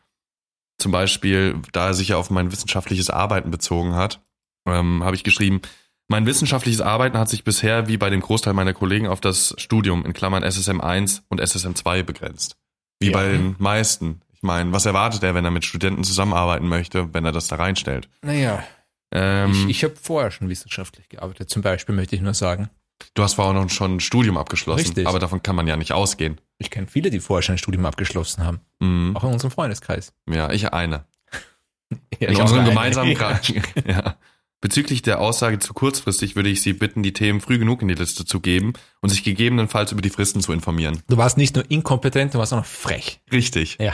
[0.78, 4.22] Zum Beispiel, da er sich ja auf mein wissenschaftliches Arbeiten bezogen hat,
[4.68, 5.62] ähm, habe ich geschrieben,
[6.08, 10.06] mein wissenschaftliches Arbeiten hat sich bisher wie bei dem Großteil meiner Kollegen auf das Studium
[10.06, 12.56] in Klammern SSM 1 und SSM 2 begrenzt.
[13.00, 13.14] Wie Ja.
[13.14, 14.22] bei den meisten.
[14.34, 17.56] Ich meine, was erwartet er, wenn er mit Studenten zusammenarbeiten möchte, wenn er das da
[17.58, 18.10] reinstellt?
[18.22, 18.64] Naja,
[19.12, 22.70] Ähm, ich, ich habe vorher schon wissenschaftlich gearbeitet, zum Beispiel möchte ich nur sagen.
[23.14, 25.08] du hast vorher noch schon ein Studium abgeschlossen, Richtig.
[25.08, 26.42] aber davon kann man ja nicht ausgehen.
[26.58, 29.16] Ich kenne viele, die vorher schon ein Studium abgeschlossen haben, Mhm.
[29.16, 30.14] auch in unserem Freundeskreis.
[30.30, 31.06] Ja, ich eine.
[32.20, 33.14] Ja, in ich unserem gemeinsamen.
[33.16, 33.54] Kreis.
[33.88, 34.16] ja.
[34.60, 37.94] Bezüglich der Aussage zu kurzfristig würde ich Sie bitten, die Themen früh genug in die
[37.94, 41.02] Liste zu geben und sich gegebenenfalls über die Fristen zu informieren.
[41.08, 43.22] Du warst nicht nur inkompetent, du warst auch noch frech.
[43.32, 43.78] Richtig.
[43.80, 43.94] Ja.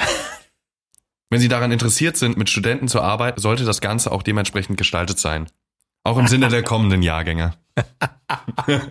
[1.30, 5.20] Wenn Sie daran interessiert sind, mit Studenten zu arbeiten, sollte das Ganze auch dementsprechend gestaltet
[5.20, 5.48] sein.
[6.04, 7.54] Auch im Sinne der kommenden Jahrgänge.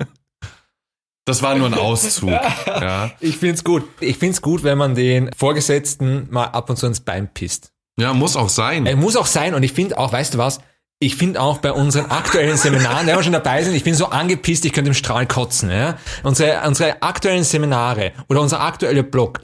[1.25, 2.31] Das war nur ein Auszug.
[2.31, 3.85] Ja, Ich find's gut.
[4.01, 7.73] Ich find's gut, wenn man den Vorgesetzten mal ab und zu ins Bein pisst.
[7.97, 8.87] ja muss auch sein.
[8.87, 10.59] Er muss auch sein und ich finde auch, weißt du was,
[11.03, 14.07] ich finde auch bei unseren aktuellen Seminaren, wenn wir schon dabei sind, ich bin so
[14.07, 15.69] angepisst, ich könnte im Strahl kotzen.
[15.69, 15.99] Ja?
[16.23, 19.41] Unsere, unsere aktuellen Seminare oder unser aktueller Blog.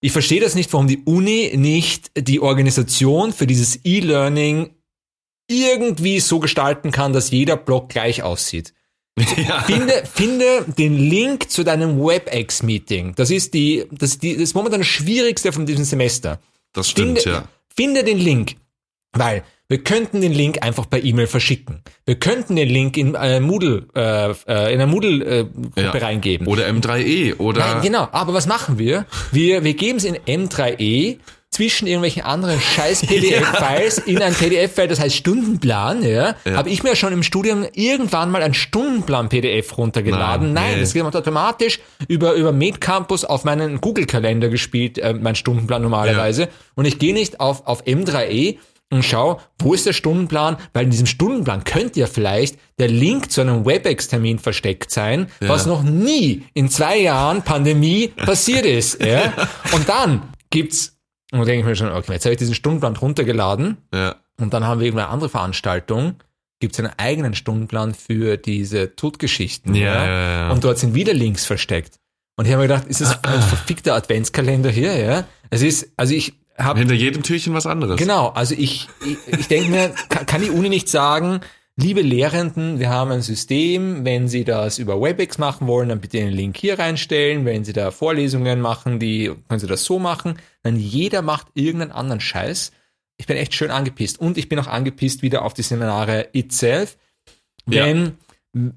[0.00, 4.70] Ich verstehe das nicht, warum die Uni nicht die Organisation für dieses E-Learning
[5.50, 8.72] irgendwie so gestalten kann, dass jeder Blog gleich aussieht.
[9.36, 9.62] ja.
[9.62, 13.16] Finde, finde den Link zu deinem WebEx-Meeting.
[13.16, 16.38] Das ist die, das, ist die, das ist momentan das Schwierigste von diesem Semester.
[16.72, 17.48] Das stimmt, Finde, ja.
[17.74, 18.54] finde den Link.
[19.10, 21.82] Weil wir könnten den Link einfach per E-Mail verschicken.
[22.06, 25.90] Wir könnten den Link in äh, Moodle, äh, äh, in eine Moodle-Gruppe Ja.
[25.90, 26.46] reingeben.
[26.46, 28.08] Oder M3E oder Nein, genau.
[28.12, 29.04] Aber was machen wir?
[29.30, 31.18] Wir, wir geben es in M3E
[31.50, 36.52] zwischen irgendwelchen anderen scheiß PDF-Files in ein PDF-File, das heißt Stundenplan, ja, Ja.
[36.56, 40.52] habe ich mir schon im Studium irgendwann mal ein Stundenplan-PDF runtergeladen.
[40.52, 40.80] Nein, Nein, nee.
[40.80, 46.48] das wird automatisch über, über MedCampus auf meinen Google-Kalender gespielt, äh, mein Stundenplan normalerweise.
[46.74, 48.56] Und ich gehe nicht auf, auf M3E
[48.90, 50.56] und schau, wo ist der Stundenplan?
[50.72, 55.48] Weil in diesem Stundenplan könnte ja vielleicht der Link zu einem WebEx-Termin versteckt sein, Ja.
[55.48, 59.02] was noch nie in zwei Jahren Pandemie passiert ist.
[59.08, 59.32] Ja?
[59.72, 60.96] Und dann gibt's,
[61.32, 64.16] und da denke ich mir schon, okay, jetzt habe ich diesen Stundenplan runtergeladen ja.
[64.40, 66.16] und dann haben wir irgendeine andere Veranstaltung,
[66.60, 69.74] gibt's einen eigenen Stundenplan für diese Todgeschichten.
[69.74, 70.50] Ja, ja, ja.
[70.50, 71.96] Und dort sind wieder Links versteckt.
[72.36, 74.96] Und ich habe mir gedacht, ist das ein verfickter Adventskalender hier?
[74.98, 75.24] Ja?
[75.50, 77.96] Es ist, also ich habe Hinter jedem Türchen was anderes.
[77.98, 81.40] Genau, also ich, ich, ich denke mir, kann, die Uni nicht sagen,
[81.76, 86.18] liebe Lehrenden, wir haben ein System, wenn Sie das über WebEx machen wollen, dann bitte
[86.18, 90.38] den Link hier reinstellen, wenn Sie da Vorlesungen machen, die können Sie das so machen,
[90.62, 92.72] dann jeder macht irgendeinen anderen Scheiß.
[93.16, 96.98] Ich bin echt schön angepisst und ich bin auch angepisst wieder auf die Seminare itself,
[97.68, 97.86] Ja.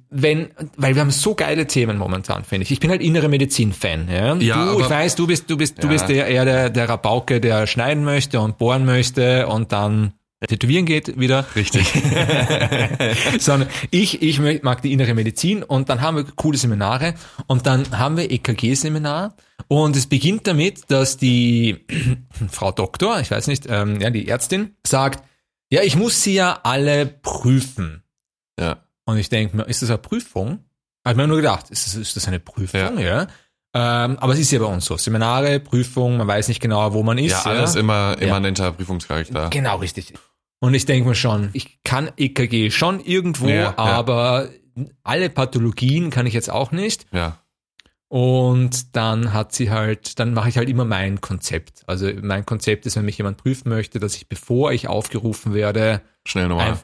[0.10, 2.72] Wenn weil wir haben so geile Themen momentan, finde ich.
[2.72, 4.08] Ich bin halt innere Medizin-Fan.
[4.10, 4.36] Ja?
[4.36, 5.94] Ja, du, ich weiß, du bist, du bist, du Ja.
[5.94, 10.14] bist der, eher der, der Rabauke, der schneiden möchte und bohren möchte und dann
[10.48, 11.46] tätowieren geht wieder.
[11.56, 11.86] Richtig.
[13.40, 17.14] Sondern ich, ich mag die innere Medizin und dann haben wir coole Seminare
[17.48, 19.36] und dann haben wir EKG-Seminar
[19.68, 21.86] und es beginnt damit, dass die
[22.50, 25.24] Frau Doktor, ich weiß nicht, ähm, ja, die Ärztin sagt,
[25.70, 28.04] ja, ich muss sie ja alle prüfen.
[28.60, 28.78] ja.
[29.12, 30.60] Und ich denke mir, ist das eine Prüfung?
[31.06, 33.28] Hab mir nur gedacht, ist das, ist das eine Prüfung, ja?
[33.74, 34.98] Ähm, aber es ist ja bei uns so.
[34.98, 37.32] Seminare, Prüfung, man weiß nicht genau, wo man ist.
[37.32, 38.28] Ja, alles immer Ja.
[38.28, 39.50] immanenter Prüfungscharakter.
[39.50, 40.14] Genau, richtig.
[40.60, 43.74] Und ich denke mir schon, ich kann EKG schon irgendwo, Ja, ja.
[43.78, 44.50] aber
[45.04, 47.06] alle Pathologien kann ich jetzt auch nicht.
[47.12, 47.38] Ja.
[48.12, 51.84] Und dann hat sie halt, dann mache ich halt immer mein Konzept.
[51.88, 56.02] Also mein Konzept ist, wenn mich jemand prüfen möchte, dass ich, bevor ich aufgerufen werde,
[56.26, 56.72] Schnell nochmal.
[56.74, 56.80] ein,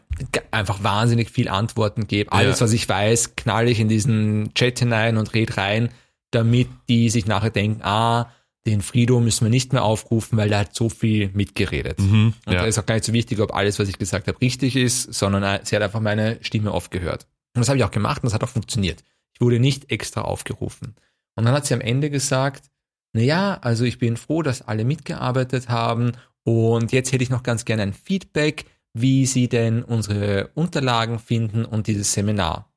[0.51, 2.31] einfach wahnsinnig viel Antworten gebe.
[2.31, 2.63] Alles, Ja.
[2.63, 5.89] was ich weiß, knall ich in diesen Chat hinein und red rein,
[6.31, 8.31] damit die sich nachher denken, ah,
[8.65, 11.99] den Frido müssen wir nicht mehr aufrufen, weil der hat so viel mitgeredet.
[11.99, 12.61] Mhm, Und ja.
[12.61, 15.13] da ist auch gar nicht so wichtig, ob alles, was ich gesagt habe, richtig ist,
[15.13, 17.27] sondern äh, sie hat einfach meine Stimme oft gehört.
[17.53, 19.03] Und das habe ich auch gemacht und das hat auch funktioniert.
[19.33, 20.95] Ich wurde nicht extra aufgerufen.
[21.37, 22.65] Und dann hat sie am Ende gesagt,
[23.13, 26.11] na ja, also ich bin froh, dass alle mitgearbeitet haben
[26.43, 31.63] und jetzt hätte ich noch ganz gerne ein Feedback, wie Sie denn unsere Unterlagen finden
[31.65, 32.71] und dieses Seminar.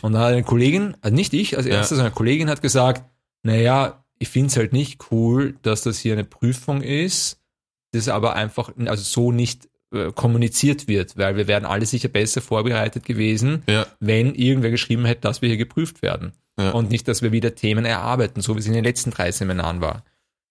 [0.00, 1.72] Und dann hat eine Kollegin, also nicht ich als Ja.
[1.74, 3.04] erstes, sondern eine Kollegin hat gesagt,
[3.42, 7.40] naja, ich finde es halt nicht cool, dass das hier eine Prüfung ist,
[7.92, 12.40] das aber einfach also so nicht äh, kommuniziert wird, weil wir wären alle sicher besser
[12.40, 13.86] vorbereitet gewesen, Ja.
[14.00, 16.32] wenn irgendwer geschrieben hätte, dass wir hier geprüft werden.
[16.58, 16.70] Ja.
[16.72, 19.80] Und nicht, dass wir wieder Themen erarbeiten, so wie es in den letzten drei Seminaren
[19.80, 20.02] war.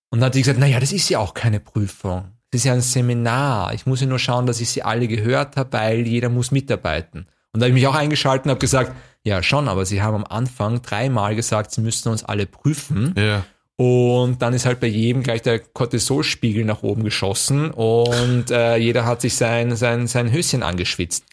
[0.10, 2.32] Und dann hat sie gesagt, naja, das ist ja auch keine Prüfung.
[2.52, 3.74] Das ist ja ein Seminar.
[3.74, 7.28] Ich muss ja nur schauen, dass ich sie alle gehört habe, weil jeder muss mitarbeiten.
[7.52, 8.93] Und da habe ich mich auch eingeschaltet und habe gesagt,
[9.24, 13.13] ja schon, aber sie haben am Anfang dreimal gesagt, sie müssten uns alle prüfen.
[13.17, 13.43] Ja.
[13.76, 19.06] Und dann ist halt bei jedem gleich der Cortisolspiegel nach oben geschossen und äh, jeder
[19.06, 21.26] hat sich sein, sein, sein Höschen angeschwitzt.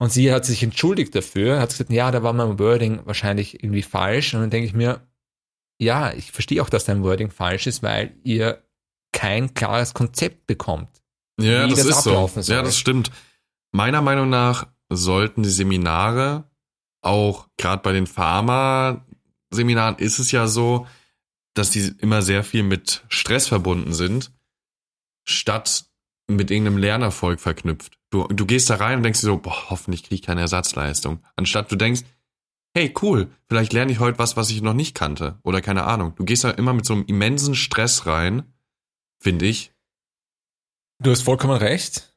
[0.00, 3.82] Und sie hat sich entschuldigt dafür, hat gesagt, ja, da war mein Wording wahrscheinlich irgendwie
[3.82, 4.32] falsch.
[4.32, 5.06] Und dann denke ich mir,
[5.78, 8.64] ja, ich verstehe auch, dass dein Wording falsch ist, weil ihr
[9.12, 10.88] kein klares Konzept bekommt.
[11.38, 12.10] Ja, wie das, das ist so.
[12.10, 12.56] ablaufen soll.
[12.56, 13.10] Ja, das stimmt.
[13.72, 16.44] Meiner Meinung nach sollten die Seminare
[17.02, 20.86] auch gerade bei den Pharma-Seminaren ist es ja so,
[21.52, 24.32] dass die immer sehr viel mit Stress verbunden sind,
[25.24, 25.84] statt
[26.26, 27.99] mit irgendeinem Lernerfolg verknüpft.
[28.10, 31.22] Du, du gehst da rein und denkst dir so, boah, hoffentlich kriege ich keine Ersatzleistung.
[31.36, 32.02] Anstatt du denkst,
[32.74, 35.38] hey, cool, vielleicht lerne ich heute was, was ich noch nicht kannte.
[35.44, 36.14] Oder keine Ahnung.
[36.16, 38.52] Du gehst da immer mit so einem immensen Stress rein,
[39.20, 39.72] finde ich.
[40.98, 42.12] Du hast vollkommen recht.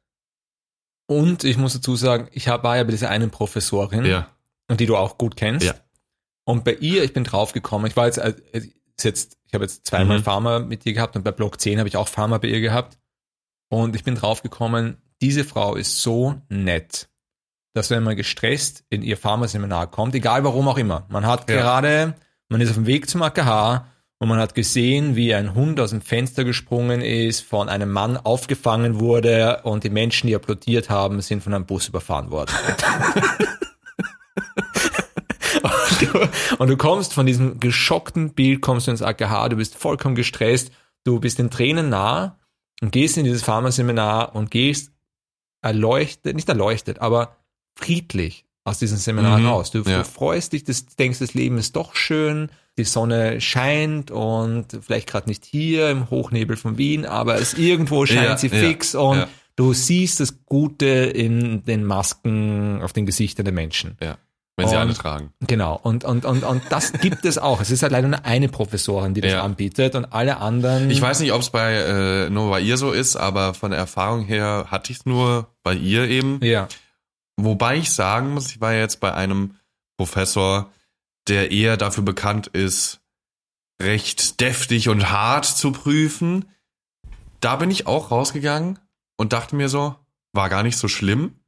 [1.08, 4.30] Und ich muss dazu sagen, ich war ja bei dieser einen Professorin, Ja.
[4.70, 5.66] und die du auch gut kennst.
[5.66, 5.76] Ja.
[6.46, 9.86] Und bei ihr, ich bin draufgekommen, ich war jetzt, äh, ist jetzt ich habe jetzt
[9.86, 10.24] zweimal Mhm.
[10.24, 12.98] Pharma mit ihr gehabt und bei Block 10 habe ich auch Pharma bei ihr gehabt.
[13.70, 17.08] Und ich bin draufgekommen, diese Frau ist so nett,
[17.74, 21.56] dass wenn man gestresst in ihr Pharmaseminar kommt, egal warum auch immer, man hat Ja.
[21.56, 22.16] gerade,
[22.50, 23.86] man ist auf dem Weg zum AKH
[24.20, 28.18] und man hat gesehen, wie ein Hund aus dem Fenster gesprungen ist, von einem Mann
[28.18, 32.52] aufgefangen wurde und die Menschen, die applaudiert haben, sind von einem Bus überfahren worden.
[35.64, 39.76] Und du, und du kommst von diesem geschockten Bild, kommst du ins AKH, du bist
[39.76, 40.72] vollkommen gestresst,
[41.06, 42.38] du bist den Tränen nah
[42.82, 44.93] und gehst in dieses Pharmaseminar und gehst
[45.64, 47.36] erleuchtet, nicht erleuchtet, aber
[47.76, 49.72] friedlich aus diesem Seminar Mhm, raus.
[49.72, 50.00] Du, ja.
[50.00, 55.08] du freust dich, das, denkst, das Leben ist doch schön, die Sonne scheint und vielleicht
[55.08, 58.96] gerade nicht hier im Hochnebel von Wien, aber es irgendwo scheint Ja, sie ja, fix
[58.96, 63.98] und du siehst das Gute in den Masken auf den Gesichtern der Menschen.
[64.02, 64.18] Ja.
[64.56, 65.34] Wenn sie Und- alle tragen.
[65.42, 67.60] Genau, und, und, und, und das gibt es auch.
[67.60, 69.44] Es ist halt leider nur eine Professorin, die das Ja.
[69.44, 70.92] anbietet und alle anderen.
[70.92, 73.80] Ich weiß nicht, ob es bei äh, nur bei ihr so ist, aber von der
[73.80, 76.40] Erfahrung her hatte ich es nur bei ihr eben.
[76.44, 76.68] Ja,
[77.36, 79.56] Wobei ich sagen muss, ich war jetzt bei einem
[79.98, 80.70] Professor,
[81.28, 83.00] der eher dafür bekannt ist,
[83.82, 86.46] recht deftig und hart zu prüfen.
[87.40, 88.78] Da bin ich auch rausgegangen
[89.18, 89.96] und dachte mir so,
[90.32, 91.40] war gar nicht so schlimm.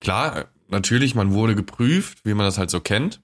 [0.00, 3.22] Klar, natürlich, man wurde geprüft, wie man das halt so kennt.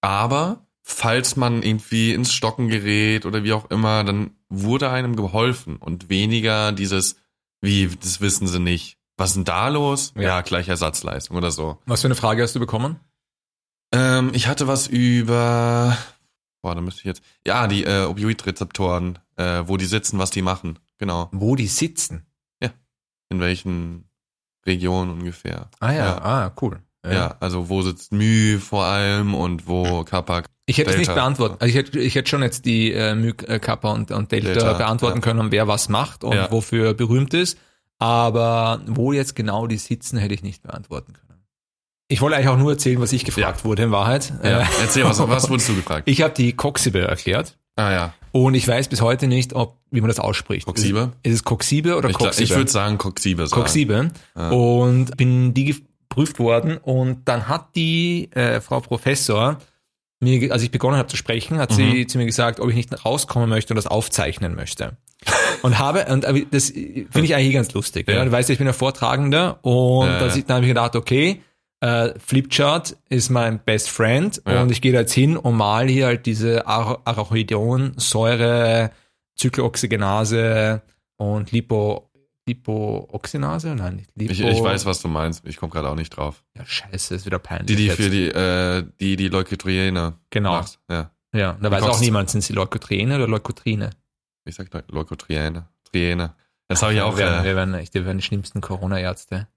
[0.00, 5.76] Aber falls man irgendwie ins Stocken gerät oder wie auch immer, dann wurde einem geholfen
[5.76, 7.16] und weniger dieses,
[7.60, 8.98] wie, das wissen sie nicht.
[9.16, 10.12] Was ist denn da los?
[10.16, 10.22] Ja.
[10.22, 11.78] Ja, gleich Ersatzleistung oder so.
[11.86, 13.00] was für eine Frage hast du bekommen?
[13.92, 15.96] Ähm, ich hatte was über,
[16.60, 20.42] boah, da müsste ich jetzt, ja, die äh, Opioidrezeptoren, äh, wo die sitzen, was die
[20.42, 20.78] machen.
[20.98, 21.28] Genau.
[21.32, 22.26] Wo die sitzen.
[23.28, 24.08] In welchen
[24.66, 25.68] Regionen ungefähr.
[25.80, 26.18] Ah ja, Ja.
[26.22, 26.80] ah, cool.
[27.14, 30.42] Ja, also wo sitzt Mü vor allem und wo Kappa.
[30.66, 31.56] Ich hätte es nicht beantworten.
[31.60, 34.52] Also ich hätte, ich hätte schon jetzt die äh, Myk, äh, Kappa und, und Delta,
[34.52, 35.22] Delta, beantworten ja.
[35.22, 36.50] können, wer was macht und Ja.
[36.50, 37.58] wofür berühmt ist.
[37.98, 41.44] Aber wo jetzt genau die sitzen, hätte ich nicht beantworten können.
[42.08, 44.32] Ich wollte eigentlich auch nur erzählen, was ich gefragt wurde, in Wahrheit.
[44.42, 44.60] Ja.
[44.60, 46.08] Äh, Erzähl, was, was wurdest du gefragt?
[46.08, 50.00] Ich habe die Coxibe erklärt Ah ja, und ich weiß bis heute nicht, ob wie
[50.00, 50.66] man das ausspricht.
[50.66, 51.12] Coxibe?
[51.22, 52.44] Ist es Coxibe oder ich, Coxibe?
[52.44, 53.62] ich würde sagen Coxibe sagen.
[53.62, 54.10] Coxibe.
[54.34, 54.50] Ja.
[54.50, 55.76] Und bin die
[56.16, 59.58] geprüft worden und dann hat die äh, Frau Professor
[60.18, 61.74] mir, als ich begonnen habe zu sprechen, hat Mhm.
[61.74, 64.96] sie zu mir gesagt, ob ich nicht rauskommen möchte und das aufzeichnen möchte.
[65.62, 68.08] Und habe, und äh, das finde ich eigentlich ganz lustig.
[68.08, 68.14] Ja.
[68.16, 68.24] Ja.
[68.24, 71.42] Du weißt, ich bin ja Vortragender und Ja, dann, habe ich gedacht, okay,
[71.80, 74.62] äh, Flipchart ist mein Best Friend Ja.
[74.62, 78.90] und ich gehe da jetzt hin und mal hier halt diese Ar Arachidonsäure,
[79.38, 80.80] Cyclooxygenase
[81.18, 82.08] und Lipo,
[82.46, 83.74] Lipooxynase?
[83.74, 84.32] Nein, nicht Lipo.
[84.32, 85.44] Ich, ich weiß, was du meinst.
[85.46, 86.44] Ich komme gerade auch nicht drauf.
[86.56, 87.66] Ja, scheiße, ist wieder peinlich.
[87.66, 87.96] Die, die jetzt.
[87.96, 90.52] für die, äh, die, die Leukotriene Genau.
[90.52, 90.78] macht.
[90.90, 91.10] Ja.
[91.34, 93.90] Ja, da weiß auch niemand, sind sie Leukotriene oder Leukotrine?
[94.44, 95.68] Ich sag Leu- Leukotriene.
[95.90, 96.34] Triene.
[96.68, 97.12] Das habe ich auch.
[97.16, 99.48] Wir werden, Äh, wir werden echt, wir werden die schlimmsten Corona-Ärzte.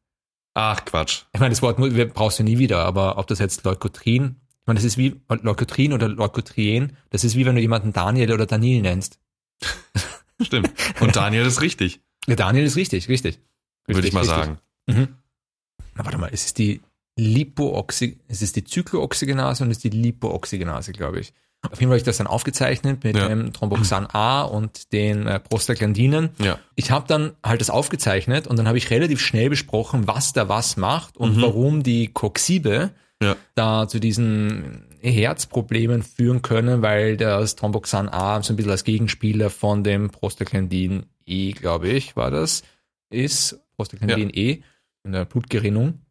[0.56, 1.23] ach, Quatsch.
[1.34, 1.78] Ich meine, das Wort
[2.13, 5.93] brauchst du nie wieder, aber ob das jetzt Leukotrin, ich meine, das ist wie Leukotrin
[5.93, 9.19] oder Leukotrien, das ist wie wenn du jemanden Daniel oder Daniel nennst.
[10.41, 10.71] Stimmt.
[10.99, 13.39] Und Daniel ist richtig, Ja, Daniel ist richtig, richtig.
[13.86, 14.36] würde Richtig, ich mal richtig.
[14.38, 14.58] sagen.
[14.88, 15.08] Mhm.
[15.96, 16.82] Na, warte mal, es ist die
[17.18, 21.34] Lipooxy, es ist die Cyclooxygenase und es ist die Lipooxygenase, glaube ich.
[21.63, 23.28] Auf jeden Fall habe ich das dann aufgezeichnet mit Ja.
[23.28, 26.30] dem Thromboxan A und den äh, Prostaglandinen.
[26.39, 26.58] Ja.
[26.76, 30.48] Ich habe dann halt das aufgezeichnet und dann habe ich relativ schnell besprochen, was da
[30.48, 31.42] was macht und Mhm.
[31.42, 33.36] warum die Coxibe Ja.
[33.56, 39.50] da zu diesen Herzproblemen führen können, weil das Thromboxan A so ein bisschen als Gegenspieler
[39.50, 42.63] von dem Prostaglandin E, glaube ich, war das,
[43.10, 44.62] ist Prostaglandin E
[45.04, 46.02] in der Blutgerinnung.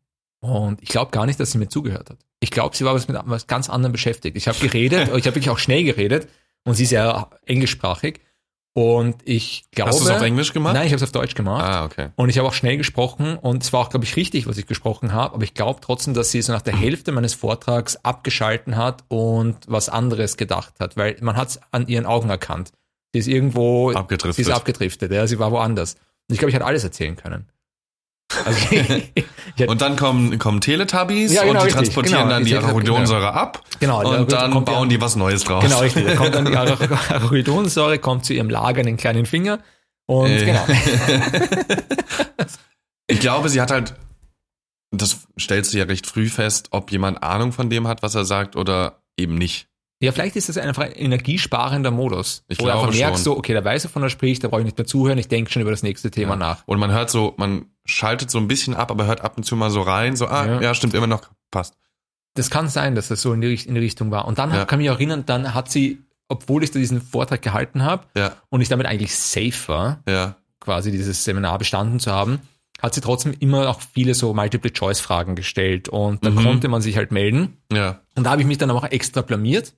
[0.41, 2.19] Und ich glaube gar nicht, dass sie mir zugehört hat.
[2.41, 4.37] Ich glaube, sie war was mit was ganz anderem beschäftigt.
[4.37, 6.29] Ich habe geredet, ich habe wirklich auch schnell geredet
[6.65, 8.21] und sie ist ja englischsprachig.
[8.75, 9.91] Und ich glaube.
[9.91, 10.75] Hast du es auf Englisch gemacht?
[10.75, 11.65] Nein, ich habe es auf Deutsch gemacht.
[11.65, 12.11] Ah, okay.
[12.15, 14.67] Und ich habe auch schnell gesprochen und es war auch, glaube ich, richtig, was ich
[14.67, 15.35] gesprochen habe.
[15.35, 19.57] Aber ich glaube trotzdem, dass sie so nach der Hälfte meines Vortrags abgeschalten hat und
[19.67, 22.71] was anderes gedacht hat, weil man hat es an ihren Augen erkannt.
[23.23, 24.37] Sie ist irgendwo Abgedriftet.
[24.37, 25.95] Sie ist abgedriftet, ja, sie war woanders.
[25.95, 27.49] Und ich glaube, ich hätte alles erzählen können.
[28.45, 28.61] Also,
[29.67, 32.57] Und dann kommen, kommen Teletubbies Ja, genau, und die richtig, transportieren genau, dann die die
[32.59, 35.65] Arachidonsäure ab Genau, und dann bauen die was Neues draus.
[35.65, 36.05] genau, richtig.
[36.07, 39.59] Da kommt dann die Arach- Arachidonsäure, kommt zu ihrem Lager in den kleinen Finger.
[40.07, 40.45] Und Äh.
[40.45, 40.65] genau.
[43.11, 43.95] Ich glaube, sie hat halt,
[44.91, 48.25] das stellst du ja recht früh fest, ob jemand Ahnung von dem hat, was er
[48.27, 49.68] sagt oder eben nicht.
[50.01, 52.45] Ja, vielleicht ist das einfach ein energiesparender Modus.
[52.49, 53.33] Ich wo du glaube einfach merkst schon.
[53.33, 55.27] so, okay, da weiß er, von er spricht, da brauche ich nicht mehr zuhören, ich
[55.29, 56.63] denke schon über das nächste Thema nach.
[56.67, 59.57] Und man hört so, man schaltet so ein bisschen ab, aber hört ab und zu
[59.57, 60.61] mal so rein, so, ah, Ja.
[60.61, 61.75] ja, stimmt immer noch, passt.
[62.35, 64.27] Das kann sein, dass das so in die, in die Richtung war.
[64.29, 64.65] Und dann Ja.
[64.67, 68.37] kann ich mich erinnern, dann hat sie, obwohl ich da diesen Vortrag gehalten habe Ja,
[68.51, 72.39] und ich damit eigentlich safe war, ja, quasi dieses Seminar bestanden zu haben,
[72.81, 76.37] hat sie trotzdem immer auch viele so Multiple-Choice-Fragen gestellt und da Mhm.
[76.45, 77.57] konnte man sich halt melden.
[77.73, 78.01] ja.
[78.15, 79.75] Und da habe ich mich dann auch extra blamiert.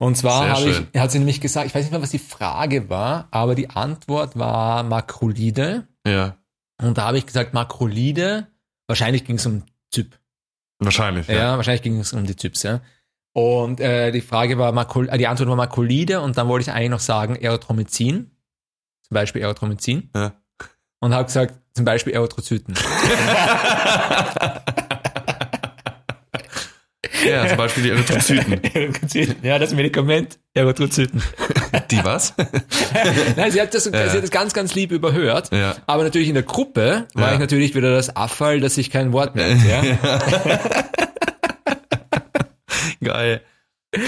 [0.00, 2.88] Und zwar habe ich, hat sie nämlich gesagt, ich weiß nicht mehr, was die Frage
[2.88, 5.86] war, aber die Antwort war Makrolide.
[6.06, 6.36] Ja,
[6.82, 8.46] Und da habe ich gesagt, Makrolide,
[8.86, 10.18] wahrscheinlich ging es um Zyp.
[10.78, 11.28] wahrscheinlich.
[11.28, 11.56] Ja, Ja.
[11.56, 12.80] wahrscheinlich ging es um die Zyps, ja.
[13.34, 16.74] Und äh, die Frage war, Makro, äh, die Antwort war Makrolide und dann wollte ich
[16.74, 18.30] eigentlich noch sagen Erythromycin.
[19.06, 20.08] Zum Beispiel Erythromycin.
[20.16, 20.32] Ja.
[21.00, 22.74] Und habe gesagt, zum Beispiel Erythrozyten.
[27.28, 28.62] ja, zum Beispiel die Erythrozyten.
[28.74, 29.36] Erythrozyten.
[29.42, 31.22] Ja, das Medikament Erythrozyten.
[31.90, 32.34] Die was?
[33.36, 35.50] Nein, sie hat, das, sie hat das ganz, ganz lieb überhört.
[35.52, 35.76] Ja.
[35.86, 37.32] Aber natürlich in der Gruppe war Ja.
[37.34, 39.58] ich natürlich wieder das Affall, dass ich kein Wort merke.
[39.68, 39.82] Ja?
[43.02, 43.40] Geil.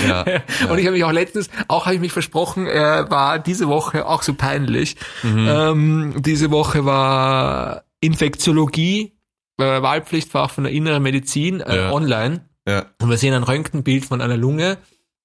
[0.06, 0.24] Ja.
[0.68, 4.06] Und ich habe mich auch letztens, auch habe ich mich versprochen, äh, war diese Woche
[4.06, 4.96] auch so peinlich.
[5.24, 5.48] Mhm.
[5.48, 9.14] Ähm, diese Woche war Infektiologie,
[9.58, 11.90] äh, Wahlpflichtfach von der inneren Medizin äh, Ja.
[11.92, 12.44] online.
[12.68, 12.86] Ja.
[13.00, 14.78] Und wir sehen ein Röntgenbild von einer Lunge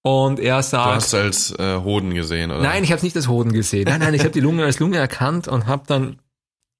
[0.03, 2.61] und er Du sagt, hast als äh, Hoden gesehen, oder?
[2.61, 3.85] nein, ich habe nicht das Hoden gesehen.
[3.85, 6.19] Nein, nein, ich habe die Lunge als Lunge erkannt und habe dann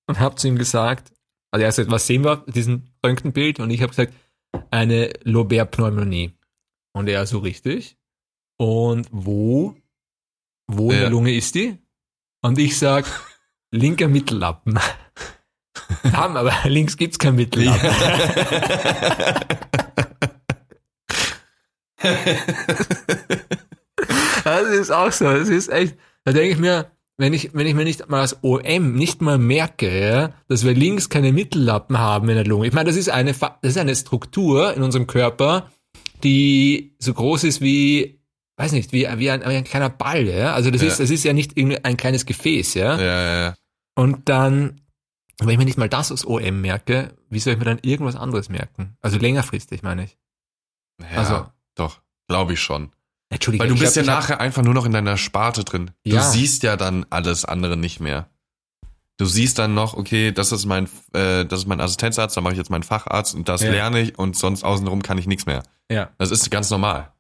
[0.08, 1.12] und habe zu ihm gesagt,
[1.52, 3.60] also er sagt, was sehen wir, diesen Röntgenbild?
[3.60, 4.14] Und ich habe gesagt,
[4.72, 6.32] eine Lobär-Pneumonie.
[6.94, 7.98] Und er so richtig.
[8.58, 9.76] Und wo,
[10.68, 11.02] wo in Ja.
[11.02, 11.78] der Lunge ist die?
[12.42, 13.06] Und ich sag,
[13.72, 14.80] linker Mittellappen.
[16.12, 17.90] Haben, aber links gibt's kein Mittellappen.
[24.44, 25.26] Das ist auch so.
[25.26, 28.44] Das ist echt, da denke ich mir, wenn ich, wenn ich mir nicht mal als
[28.44, 32.68] OM nicht mal merke, ja, dass wir links keine Mittellappen haben in der Lunge.
[32.68, 35.72] Ich meine, das ist eine, Fa- das ist eine Struktur in unserem Körper,
[36.24, 38.20] die so groß ist wie,
[38.58, 40.54] weiß nicht, wie, wie, ein, wie ein kleiner Ball, ja.
[40.54, 40.88] Also das Ja.
[40.90, 42.98] ist, das ist ja nicht irgendwie ein kleines Gefäß, ja.
[42.98, 43.56] Ja, ja, ja.
[43.96, 44.82] Und dann,
[45.40, 48.16] wenn ich mir nicht mal das als OM merke, wie soll ich mir dann irgendwas
[48.16, 48.96] anderes merken?
[49.02, 50.18] Also längerfristig, meine ich.
[51.02, 51.46] ja Also-
[51.80, 52.92] doch, glaube ich schon.
[53.30, 53.68] Entschuldigung.
[53.68, 55.92] Weil du bist hab- ja ich hab- nachher einfach nur noch in deiner Sparte drin.
[56.06, 56.22] Du Ja.
[56.24, 58.30] siehst ja dann alles andere nicht mehr.
[59.18, 62.54] Du siehst dann noch, okay, das ist mein, äh, das ist mein Assistenzarzt, dann mache
[62.54, 63.72] ich jetzt meinen Facharzt und das Ja.
[63.72, 65.64] lerne ich und sonst außenrum kann ich nichts mehr.
[65.92, 66.10] Ja.
[66.20, 67.12] Das ist ganz normal,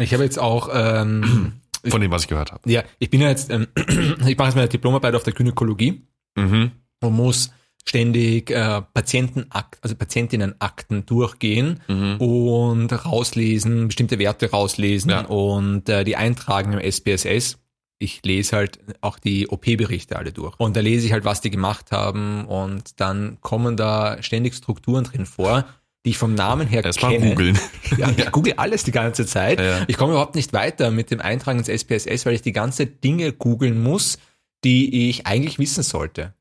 [0.00, 2.70] Ich habe jetzt auch, ähm, von dem, was ich gehört habe.
[2.70, 6.06] ja, ich bin ja jetzt, ähm, ich mache jetzt meine Diplomarbeit auf der Gynäkologie
[6.38, 6.70] Mhm.
[7.02, 7.50] und muss
[7.84, 12.16] ständig äh, Patientenakt, also Patientinnenakten durchgehen Mhm.
[12.18, 15.22] und rauslesen, bestimmte Werte rauslesen Ja.
[15.26, 17.58] und äh, die eintragen im SPSS.
[17.98, 20.54] Ich lese halt auch die OP-Berichte alle durch.
[20.58, 25.04] Und da lese ich halt, was die gemacht haben und dann kommen da ständig Strukturen
[25.04, 25.64] drin vor,
[26.04, 27.28] die ich vom Namen her Erstmal kenne.
[27.30, 27.58] googeln.
[27.96, 29.60] Ja, ich google alles die ganze Zeit.
[29.60, 29.84] Ja.
[29.86, 33.32] Ich komme überhaupt nicht weiter mit dem Eintragen ins SPSS, weil ich die ganze Dinge
[33.32, 34.18] googeln muss,
[34.64, 36.34] die ich eigentlich wissen sollte.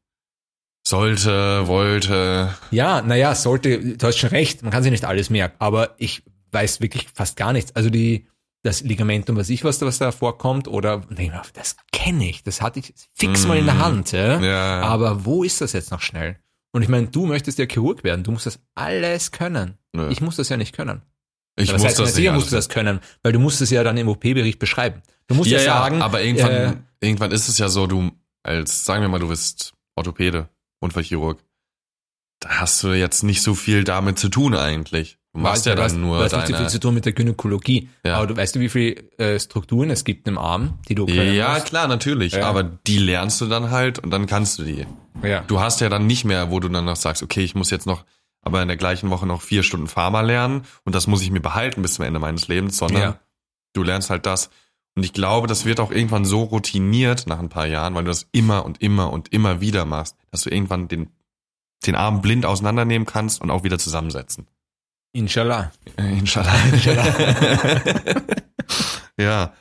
[0.87, 2.53] Sollte, wollte.
[2.71, 6.23] Ja, naja, sollte, du hast schon recht, man kann sich nicht alles merken, aber ich
[6.51, 7.75] weiß wirklich fast gar nichts.
[7.75, 8.27] Also die,
[8.63, 12.61] das Ligamentum, was ich was da, was da vorkommt, oder nee, das kenne ich, das
[12.61, 13.79] hatte ich fix mal in der Mm.
[13.81, 14.39] Hand, ja?
[14.39, 14.81] Ja.
[14.81, 16.37] aber wo ist das jetzt noch schnell?
[16.73, 19.77] Und ich meine, du möchtest ja Chirurg werden, du musst das alles können.
[19.93, 20.09] Nö.
[20.09, 21.01] Ich muss das ja nicht können.
[21.57, 23.69] ich Das muss heißt, das sicher nicht musst du das können, weil du musst es
[23.69, 25.01] ja dann im OP-Bericht beschreiben.
[25.27, 28.11] Du musst ja, ja, sagen, ja, aber irgendwann, äh, irgendwann ist es ja so, du
[28.43, 30.49] als, sagen wir mal, du bist Orthopäde,
[30.81, 31.39] Unfallchirurg.
[32.39, 35.17] Da hast du jetzt nicht so viel damit zu tun eigentlich.
[35.33, 36.65] Du machst ja du hast, dann nur du hast nicht so deine.
[36.65, 37.87] viel zu tun mit der Gynäkologie.
[38.03, 38.17] Ja.
[38.17, 41.53] Aber du weißt du, wie viele äh, Strukturen es gibt im Arm, die du ja,
[41.53, 41.67] musst?
[41.67, 42.33] klar, natürlich.
[42.33, 42.47] Ja.
[42.47, 44.85] Aber die lernst du dann halt und dann kannst du die.
[45.23, 45.41] Ja.
[45.47, 47.85] Du hast ja dann nicht mehr, wo du dann noch sagst, okay, ich muss jetzt
[47.85, 48.03] noch
[48.41, 51.41] aber in der gleichen Woche noch vier Stunden Pharma lernen und das muss ich mir
[51.41, 53.19] behalten bis zum Ende meines Lebens, sondern Ja.
[53.73, 54.49] du lernst halt das.
[54.95, 58.09] Und ich glaube, das wird auch irgendwann so routiniert nach ein paar Jahren, weil du
[58.09, 61.09] das immer und immer und immer wieder machst, dass du irgendwann den,
[61.85, 64.47] den Arm blind auseinandernehmen kannst und auch wieder zusammensetzen.
[65.13, 65.71] Inshallah.
[65.97, 66.53] Äh, Inshallah.
[69.17, 69.53] ja.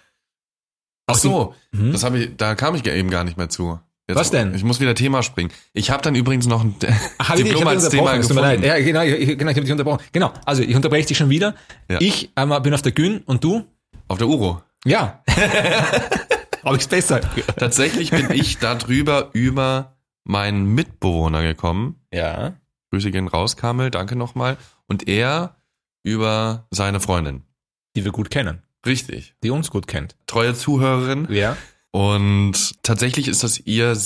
[1.06, 1.92] Ach so, Hm?
[1.92, 3.80] das habe ich, da kam ich eben gar nicht mehr zu.
[4.08, 4.54] Jetzt, Was denn?
[4.54, 5.50] Ich muss wieder Thema springen.
[5.72, 6.74] Ich habe dann übrigens noch ein
[7.18, 8.60] Ach, ich, ich Diplom dich als Thema es tut mir leid.
[8.60, 8.78] gefunden.
[8.78, 10.02] Ja, genau, ich, ich- genau, ich habe dich unterbrochen.
[10.12, 11.54] Genau, also ich unterbreche dich schon wieder.
[11.88, 11.98] Ja.
[12.00, 13.64] Ich ähm, bin auf der Gün und du?
[14.08, 14.62] Auf der Uro.
[14.84, 15.22] Ja.
[16.64, 17.20] Habe ich's besser.
[17.56, 19.96] Tatsächlich bin ich darüber über
[20.30, 21.96] meinen Mitbewohner gekommen.
[22.12, 22.54] Ja.
[22.90, 24.56] Grüße gehen raus, Kamel, danke nochmal.
[24.86, 25.56] Und er
[26.02, 27.42] über seine Freundin.
[27.96, 28.62] Die wir gut kennen.
[28.86, 29.34] Richtig.
[29.42, 30.16] Die uns gut kennt.
[30.26, 31.26] Treue Zuhörerin.
[31.30, 31.56] Ja.
[31.90, 33.96] Und tatsächlich ist das ihr,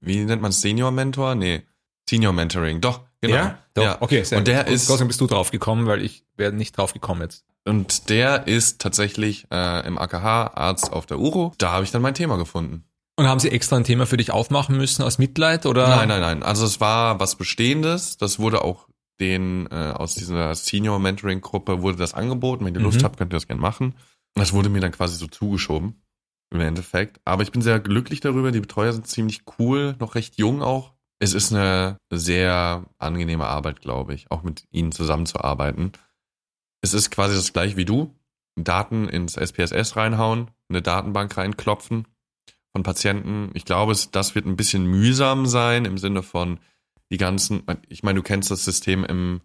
[0.00, 1.34] wie nennt man Senior Mentor?
[1.34, 1.62] Nee,
[2.08, 2.80] Senior Mentoring.
[2.80, 3.34] Doch, genau.
[3.36, 3.58] Ja?
[3.74, 3.84] Doch.
[3.84, 3.96] Ja.
[4.00, 4.72] Okay, sehr Und der gut.
[4.74, 7.44] ist- Dank bist du drauf gekommen, weil ich wäre nicht drauf gekommen jetzt.
[7.64, 11.52] Und der ist tatsächlich äh, im AKH Arzt auf der Uro.
[11.58, 12.84] Da habe ich dann mein Thema gefunden.
[13.20, 15.86] Und haben sie extra ein Thema für dich aufmachen müssen aus Mitleid oder?
[15.88, 16.42] Nein, nein, nein.
[16.42, 18.16] Also es war was Bestehendes.
[18.16, 18.88] Das wurde auch
[19.20, 22.64] den äh, aus dieser Senior Mentoring Gruppe wurde das angeboten.
[22.64, 23.04] Wenn ihr Lust Mhm.
[23.04, 23.94] habt, könnt ihr das gerne machen.
[24.36, 26.00] Das wurde mir dann quasi so zugeschoben
[26.50, 27.20] im Endeffekt.
[27.26, 28.52] Aber ich bin sehr glücklich darüber.
[28.52, 30.94] Die Betreuer sind ziemlich cool, noch recht jung auch.
[31.18, 35.92] Es ist eine sehr angenehme Arbeit, glaube ich, auch mit ihnen zusammenzuarbeiten.
[36.80, 38.14] Es ist quasi das gleiche wie du.
[38.56, 42.06] Daten ins SPSS reinhauen, eine Datenbank reinklopfen
[42.72, 43.50] von Patienten.
[43.54, 46.58] Ich glaube, das wird ein bisschen mühsam sein im Sinne von
[47.10, 49.40] die ganzen, ich meine, du kennst das System im,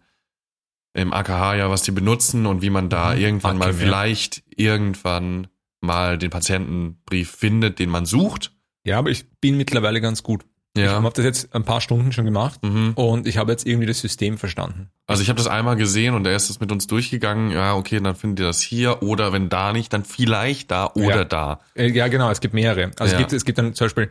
[0.94, 3.20] im AKH ja, was die benutzen und wie man da Mhm.
[3.20, 5.48] irgendwann mal vielleicht irgendwann
[5.80, 8.52] mal den Patientenbrief findet, den man sucht.
[8.84, 10.44] Ja, aber ich bin mittlerweile ganz gut.
[10.84, 12.92] Ich habe das jetzt ein paar Stunden schon gemacht Mhm.
[12.94, 14.90] und ich habe jetzt irgendwie das System verstanden.
[15.06, 17.50] Also ich habe das einmal gesehen und er ist das mit uns durchgegangen.
[17.50, 21.16] Ja, okay, dann findet ihr das hier oder wenn da nicht, dann vielleicht da oder
[21.18, 21.24] Ja.
[21.24, 21.60] da.
[21.74, 22.90] Äh, Ja, genau, es gibt mehrere.
[22.98, 23.12] Also Ja.
[23.12, 24.10] es, gibt, es gibt dann zum Beispiel,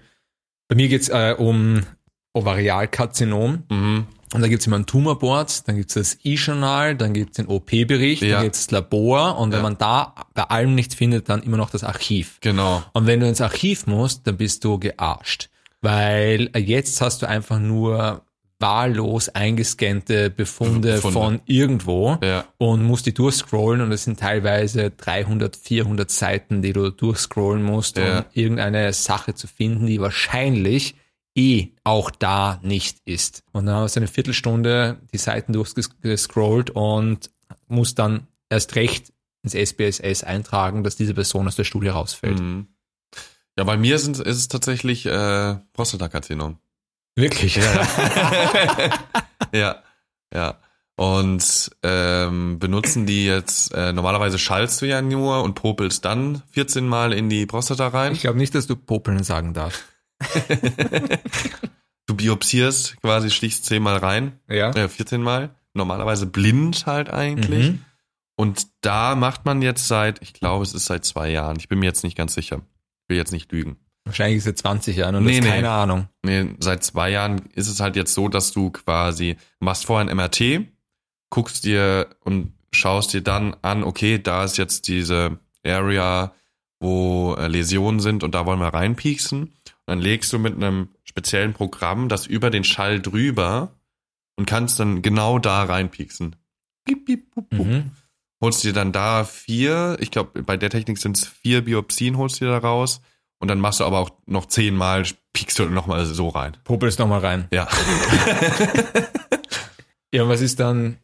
[0.68, 1.84] bei mir geht's äh, um
[2.34, 4.05] Ovarialkarzinom Mhm.
[4.34, 8.36] und da gibt's immer ein Tumorboard, dann gibt's das E-Journal, dann gibt's den OP-Bericht, Ja.
[8.36, 9.63] dann gibt's das Labor und wenn Ja.
[9.63, 12.38] man da bei allem nichts findet, dann immer noch das Archiv.
[12.41, 12.84] Genau.
[12.93, 15.49] Und wenn du ins Archiv musst, dann bist du gearscht.
[15.86, 18.21] Weil äh, jetzt hast du einfach nur
[18.59, 21.13] wahllos eingescannte Befunde Befunde.
[21.19, 22.45] von irgendwo Ja.
[22.57, 27.97] und musst die durchscrollen und es sind teilweise 300, 400 Seiten, die du durchscrollen musst,
[27.97, 28.19] Ja.
[28.19, 30.95] um irgendeine Sache zu finden, die wahrscheinlich
[31.38, 33.43] eh auch da nicht ist.
[33.51, 37.29] Und dann hast du eine Viertelstunde die Seiten durchgescrollt und
[37.67, 39.11] musst dann erst recht
[39.43, 42.39] ins SPSS eintragen, dass diese Person aus der Studie rausfällt.
[42.39, 42.67] Mhm.
[43.58, 46.58] Ja, bei mir sind, ist es tatsächlich äh, Prostatakarzinom.
[47.16, 47.60] Wirklich?
[49.53, 49.78] Ja,
[50.34, 50.60] ja.
[50.97, 56.88] Und ähm, benutzen die jetzt, äh, normalerweise schallst du ja nur und popelst dann 14
[56.88, 58.14] Mal in die Prostata rein.
[58.14, 59.84] Ich glaube nicht, dass du Popeln sagen darfst.
[62.08, 64.70] Du biopsierst quasi, stichst 10 Mal rein, Ja.
[64.72, 65.56] äh, 14 Mal.
[65.74, 67.72] Normalerweise blind halt eigentlich.
[67.72, 67.86] Mhm.
[68.36, 71.58] Und da macht man jetzt seit, ich glaube, es ist seit zwei Jahren.
[71.58, 72.62] Ich bin mir jetzt nicht ganz sicher.
[73.06, 73.78] Ich will jetzt nicht lügen.
[74.03, 76.08] Wahrscheinlich ist es 20 Jahre und Nee, nee, keine Ahnung.
[76.24, 80.16] Nee, seit zwei Jahren ist es halt jetzt so, dass du quasi machst vorher ein
[80.16, 80.68] MRT,
[81.30, 86.34] guckst dir und schaust dir dann an, okay, da ist jetzt diese Area,
[86.80, 89.43] wo äh, Läsionen sind und da wollen wir reinpieksen.
[89.43, 89.53] Und
[89.86, 93.76] dann legst du mit einem speziellen Programm das über den Schall drüber
[94.36, 96.36] und kannst dann genau da reinpieksen.
[97.51, 97.91] Mhm.
[98.41, 102.41] Holst dir dann da vier, ich glaube, bei der Technik sind es vier Biopsien, holst
[102.41, 103.01] dir da raus.
[103.39, 106.57] Und dann machst du aber auch noch zehnmal, piekst du nochmal so rein.
[106.63, 107.47] Popelst noch mal rein.
[107.51, 107.67] Ja.
[110.13, 110.97] Ja, was ist dann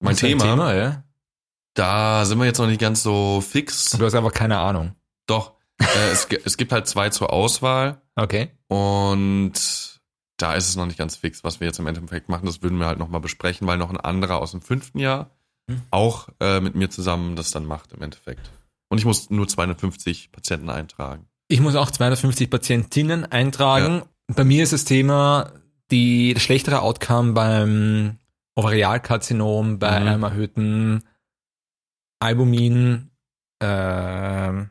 [0.00, 1.04] Mein ist dein Thema, ja?
[1.74, 3.90] da sind wir jetzt noch nicht ganz so fix.
[3.90, 4.96] Du hast einfach keine Ahnung.
[5.28, 5.52] Doch.
[5.80, 8.50] Äh, es, es gibt halt zwei zur Auswahl Okay.
[8.66, 9.52] und
[10.38, 12.46] da ist es noch nicht ganz fix, was wir jetzt im Endeffekt machen.
[12.46, 15.30] Das würden wir halt nochmal besprechen, weil noch ein anderer aus dem fünften Jahr
[15.68, 15.82] Hm.
[15.90, 18.50] auch äh, mit mir zusammen das dann macht im Endeffekt.
[18.88, 21.26] Und ich muss nur 250 Patienten eintragen.
[21.48, 24.02] Ich muss auch 250 Patientinnen eintragen.
[24.28, 25.52] Bei mir ist das Thema
[25.90, 28.18] die das schlechtere Outcome beim
[28.54, 30.06] Ovarialkarzinom, bei Mhm.
[30.06, 31.02] einem erhöhten
[32.20, 33.10] Albumin,
[33.60, 34.70] ähm,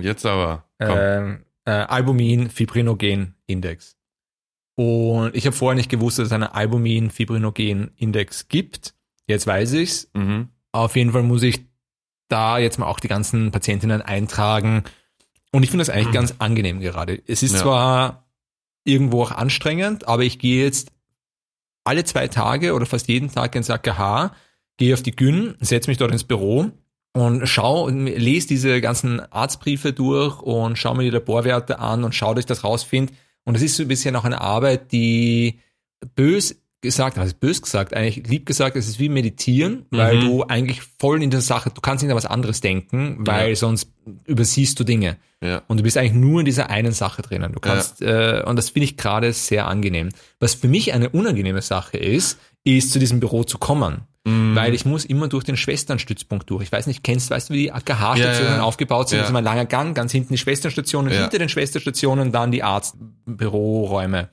[0.00, 0.64] Jetzt aber.
[0.80, 3.96] Ähm, äh, Albumin-Fibrinogen-Index.
[4.76, 8.93] Und ich habe vorher nicht gewusst, dass es einen Albumin-Fibrinogen-Index gibt.
[9.26, 10.08] Jetzt weiß ich's.
[10.14, 10.48] Mhm.
[10.72, 11.60] Auf jeden Fall muss ich
[12.28, 14.84] da jetzt mal auch die ganzen Patientinnen eintragen.
[15.52, 17.22] Und ich finde das eigentlich ganz angenehm gerade.
[17.26, 17.60] Es ist Ja.
[17.60, 18.26] zwar
[18.84, 20.90] irgendwo auch anstrengend, aber ich gehe jetzt
[21.84, 24.34] alle zwei Tage oder fast jeden Tag ins AKH,
[24.78, 26.70] gehe auf die Gün, setze mich dort ins Büro
[27.12, 32.34] und schau, lese diese ganzen Arztbriefe durch und schau mir die Laborwerte an und schau,
[32.34, 33.12] dass ich das rausfinde.
[33.44, 35.60] Und das ist so ein bisschen auch eine Arbeit, die
[36.16, 40.20] bös gesagt, also bös gesagt, eigentlich lieb gesagt, es ist wie meditieren, weil Mhm.
[40.20, 43.56] du eigentlich voll in der Sache, du kannst nicht an was anderes denken, weil Ja.
[43.56, 43.90] sonst
[44.24, 45.16] übersiehst du Dinge.
[45.42, 45.62] Ja.
[45.66, 47.52] Und du bist eigentlich nur in dieser einen Sache drinnen.
[47.52, 50.10] Du kannst, äh, und das finde ich gerade sehr angenehm.
[50.38, 54.02] Was für mich eine unangenehme Sache ist, ist zu diesem Büro zu kommen.
[54.26, 54.54] Mhm.
[54.56, 56.62] Weil ich muss immer durch den Schwesternstützpunkt durch.
[56.62, 58.62] Ich weiß nicht, kennst, weißt du, wie die AKH-Stationen Ja, ja.
[58.62, 59.16] aufgebaut sind?
[59.16, 59.22] Ja.
[59.22, 61.20] Das ist immer ein langer Gang, ganz hinten die Schwesternstationen, Ja.
[61.20, 64.30] hinter den Schwesterstationen dann die Arztbüroräume.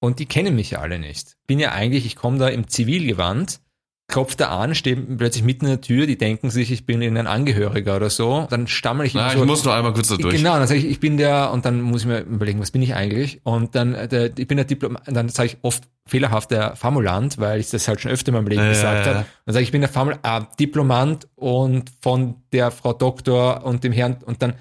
[0.00, 1.36] Und die kennen mich ja alle nicht.
[1.46, 3.60] Bin ja eigentlich, ich komme da im Zivilgewand,
[4.08, 7.26] klopfe da an, stehe plötzlich mitten in der Tür, die denken sich, ich bin irgendein
[7.28, 8.46] Angehöriger oder so.
[8.50, 10.36] Dann stammel ich Na, so, ich muss nur einmal kurz da durch.
[10.36, 12.82] Genau, dann sage ich, ich bin der, und dann muss ich mir überlegen, was bin
[12.82, 13.40] ich eigentlich?
[13.44, 17.38] Und dann, äh, der, ich bin der Diplom, dann sage ich oft fehlerhaft der Formulant,
[17.38, 19.18] weil ich das halt schon öfter in meinem Leben Ja, gesagt ja, habe.
[19.20, 19.26] ja.
[19.46, 23.84] Dann sage ich, ich bin der Formul, äh, Diplomant und von der Frau Doktor und
[23.84, 24.54] dem Herrn, und dann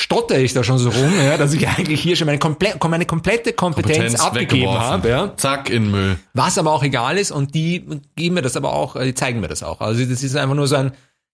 [0.00, 3.06] stotter ich da schon so rum, ja, dass ich eigentlich hier schon meine, komple meine
[3.06, 5.08] komplette Kompetenz, Kompetenz abgegeben habe.
[5.08, 5.36] Ja.
[5.36, 6.16] Zack, in den Müll.
[6.34, 7.84] Was aber auch egal ist und die
[8.16, 9.80] geben mir das aber auch, äh, die zeigen mir das auch.
[9.80, 10.92] Also das ist einfach nur so ein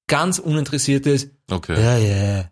[0.09, 1.81] ganz uninteressiertes, Okay.
[1.81, 2.45] ja, ja.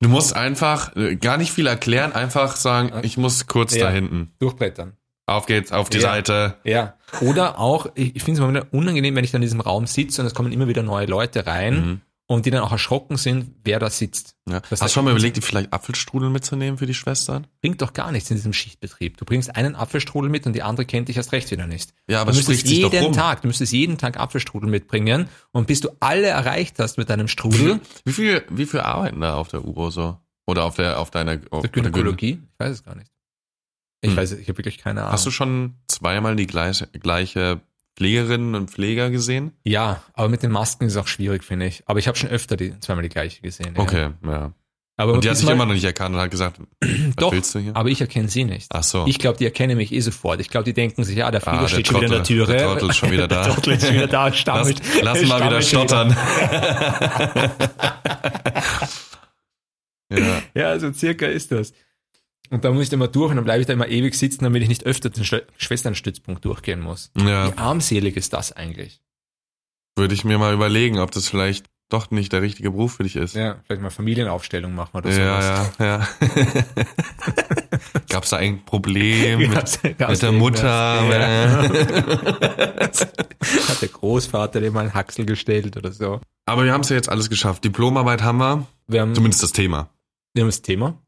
[0.00, 3.86] Du musst einfach äh, gar nicht viel erklären, einfach sagen, ich muss kurz Ja.
[3.86, 4.32] da hinten.
[4.38, 4.92] durchblättern.
[5.28, 6.02] Auf geht's, auf die Ja.
[6.02, 6.56] Seite.
[6.64, 6.94] Ja.
[7.20, 9.86] Oder auch, ich, ich finde es immer wieder unangenehm, wenn ich dann in diesem Raum
[9.86, 12.00] sitze und es kommen immer wieder neue Leute rein Mhm.
[12.26, 14.36] und die dann auch erschrocken sind, wer da sitzt.
[14.48, 14.60] Ja.
[14.70, 17.46] Das Hast du schon mal überlegt, die vielleicht Apfelstrudel mitzunehmen für die Schwestern?
[17.60, 19.16] Bringt doch gar nichts in diesem Schichtbetrieb.
[19.18, 21.92] Du bringst einen Apfelstrudel mit und die andere kennt dich erst recht wieder nicht.
[22.08, 23.12] Ja, aber du es müsstest spricht sich doch jeden rum.
[23.14, 27.28] Tag, du müsstest jeden Tag Apfelstrudel mitbringen und bis du alle erreicht hast mit deinem
[27.28, 30.16] Strudel, Wie viel, wie viel arbeiten da auf der URO so?
[30.46, 33.10] Oder auf der, auf deiner, auf der der Gyn- Gynäkologie, ich weiß es gar nicht.
[34.00, 34.16] Ich Hm.
[34.16, 35.12] weiß, ich habe wirklich keine Ahnung.
[35.12, 37.60] Hast du schon zweimal die gleiche, gleiche
[37.96, 39.52] Pflegerinnen und Pfleger gesehen?
[39.64, 41.82] Ja, aber mit den Masken ist es auch schwierig, finde ich.
[41.86, 43.74] Aber ich habe schon öfter die, zweimal die gleiche gesehen.
[43.76, 44.52] Okay, ja.
[45.00, 47.54] Aber Und die hat sich immer noch nicht erkannt und hat gesagt, was Doch, willst
[47.54, 47.76] du hier?
[47.76, 48.66] aber ich erkenne sie nicht.
[48.72, 49.04] Ach so.
[49.06, 50.40] Ich glaube, die erkennen mich eh sofort.
[50.40, 52.24] Ich glaube, die denken sich, ja, der Flieger Ah, der steht schon wieder in der
[52.24, 52.52] Türe.
[52.52, 53.44] der Trottel ist schon wieder da.
[53.44, 54.82] der Trottel ist schon wieder da und lass, stammelt.
[55.02, 56.16] lass mal wieder stammelt stottern.
[60.10, 60.42] ja.
[60.54, 61.72] Ja, so circa ist das.
[62.50, 64.44] Und da muss ich da mal durch und dann bleibe ich da immer ewig sitzen,
[64.44, 67.10] damit ich nicht öfter den Schwe- Schwesternstützpunkt durchgehen muss.
[67.16, 69.00] ja, Wie armselig ist das eigentlich?
[69.96, 73.16] würde ich mir mal überlegen, ob das vielleicht doch nicht der richtige Beruf für dich
[73.16, 73.34] ist.
[73.34, 75.72] Ja, vielleicht mal Familienaufstellung machen oder Ja, sowas.
[75.80, 76.08] ja, ja.
[78.08, 80.32] Gab's da ein Problem mit, Gab's- gab's mit der?
[80.32, 81.02] Mutter?
[81.10, 81.62] Ja.
[83.68, 86.20] Hat der Großvater dir mal einen Haxel gestellt oder so.
[86.46, 87.64] Aber wir haben es ja jetzt alles geschafft.
[87.64, 89.90] Diplomarbeit haben wir, Wir haben, zumindest das Thema.
[90.34, 91.00] wir haben das Thema.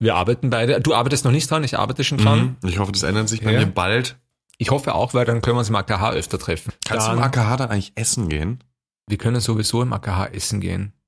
[0.00, 0.80] Wir arbeiten beide.
[0.80, 2.56] Du arbeitest noch nicht dran, ich arbeite schon dran.
[2.62, 2.68] Mhm.
[2.68, 3.60] Ich hoffe, das ändert sich bei Ja.
[3.60, 4.16] mir bald.
[4.58, 6.72] Ich hoffe auch, weil dann können wir uns im AKH öfter treffen.
[6.84, 8.62] Kannst dann, du im AKH dann eigentlich essen gehen?
[9.08, 10.92] Wir können sowieso im AKH essen gehen.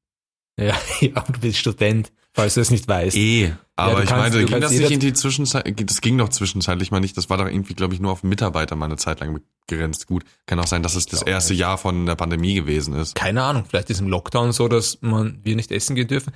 [0.60, 3.16] Ja, ja, du bist Student, falls du es nicht weißt.
[3.16, 3.52] Eh.
[3.76, 6.90] Aber du ich meine, du ging das nicht in die Zwischenzeit, das ging doch zwischenzeitlich
[6.90, 9.40] mal nicht, das war doch irgendwie, glaube ich, nur auf Mitarbeiter mal eine Zeit lang
[9.66, 10.06] begrenzt.
[10.06, 11.60] Gut, kann auch sein, dass es das erste nicht.
[11.60, 13.14] Jahr von der Pandemie gewesen ist.
[13.14, 16.34] Keine Ahnung, vielleicht ist im Lockdown so, dass man, wir nicht essen gehen dürfen.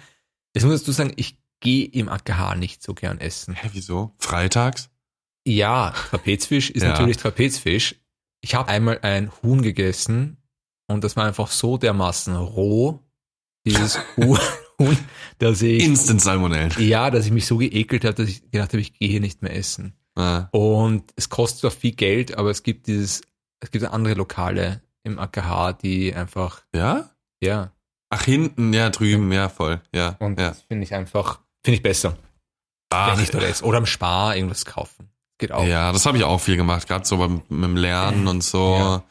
[0.55, 3.55] Jetzt muss ich dazu sagen, ich gehe im AKH nicht so gern essen.
[3.55, 4.15] Hä, wieso?
[4.19, 4.91] Freitags?
[5.47, 6.91] Ja, Trapezfisch ist Ja.
[6.91, 7.97] natürlich Trapezfisch.
[8.41, 10.37] Ich habe einmal ein Huhn gegessen
[10.87, 13.01] und das war einfach so dermaßen roh,
[13.67, 14.99] dieses Huhn,
[15.39, 16.73] dass ich, Instant Salmonellen.
[16.79, 19.43] ja, dass ich mich so geekelt habe, dass ich gedacht habe, ich gehe hier nicht
[19.43, 19.95] mehr essen.
[20.15, 20.49] Ah.
[20.53, 23.23] Und es kostet zwar viel Geld, aber es gibt dieses,
[23.61, 27.11] es gibt andere Lokale im AKH, die einfach, Ja?
[27.43, 27.73] ja,
[28.11, 29.81] Ach, hinten, ja, drüben, ja, voll.
[29.93, 30.17] Ja.
[30.21, 30.51] und ja.
[30.51, 32.17] das finde ich einfach, finde ich besser,
[32.91, 33.65] Ach, wenn ich dort esse.
[33.65, 35.09] Oder am Spar irgendwas kaufen.
[35.39, 35.65] Geht auch.
[35.67, 38.77] ja, das habe ich auch viel gemacht, gerade so beim, mit dem Lernen und so.
[38.77, 39.03] Ja.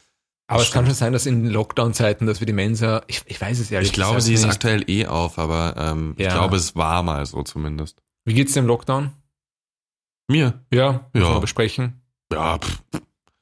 [0.47, 3.59] Aber es kann schon sein, dass in Lockdown-Zeiten, dass wir die Mensa, ich, ich weiß
[3.59, 4.51] es ehrlich Ich glaube, sie ist nicht.
[4.53, 6.27] aktuell eh auf, aber ähm, Ja.
[6.27, 8.01] ich glaube, es war mal so zumindest.
[8.25, 9.11] Wie geht's im Lockdown?
[10.29, 10.61] Mir?
[10.71, 11.35] Ja, müssen Ja.
[11.35, 12.01] wir besprechen.
[12.31, 12.81] Ja, pff.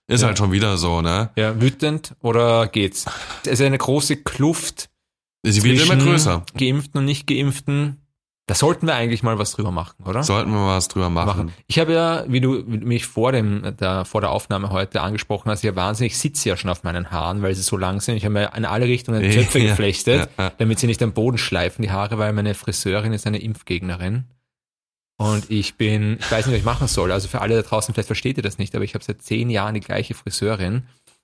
[0.07, 0.27] ist Ja.
[0.27, 1.29] halt schon wieder so, ne?
[1.35, 3.05] Ja, wütend oder geht's?
[3.45, 4.89] Es ist eine große Kluft
[5.43, 6.45] Sie wird immer größer.
[6.55, 7.97] Geimpften und Nicht-Geimpften.
[8.51, 10.23] Da sollten wir eigentlich mal was drüber machen, oder?
[10.23, 11.45] Sollten wir mal was drüber machen.
[11.45, 11.53] machen.
[11.67, 15.63] Ich habe ja, wie du mich vor dem, der, vor der Aufnahme heute angesprochen hast,
[15.63, 18.17] ja wahnsinnig, ich sitze ja schon auf meinen Haaren, weil sie so lang sind.
[18.17, 20.51] Ich habe mir in alle Richtungen Zöpfe Ja, geflechtet, ja, ja.
[20.57, 24.25] damit sie nicht am Boden schleifen, die Haare, weil meine Friseurin ist eine Impfgegnerin.
[25.15, 27.13] Und ich bin, ich weiß nicht, was ich machen soll.
[27.13, 29.49] Also für alle da draußen, vielleicht versteht ihr das nicht, aber ich habe seit zehn
[29.49, 30.83] Jahren die gleiche Friseurin.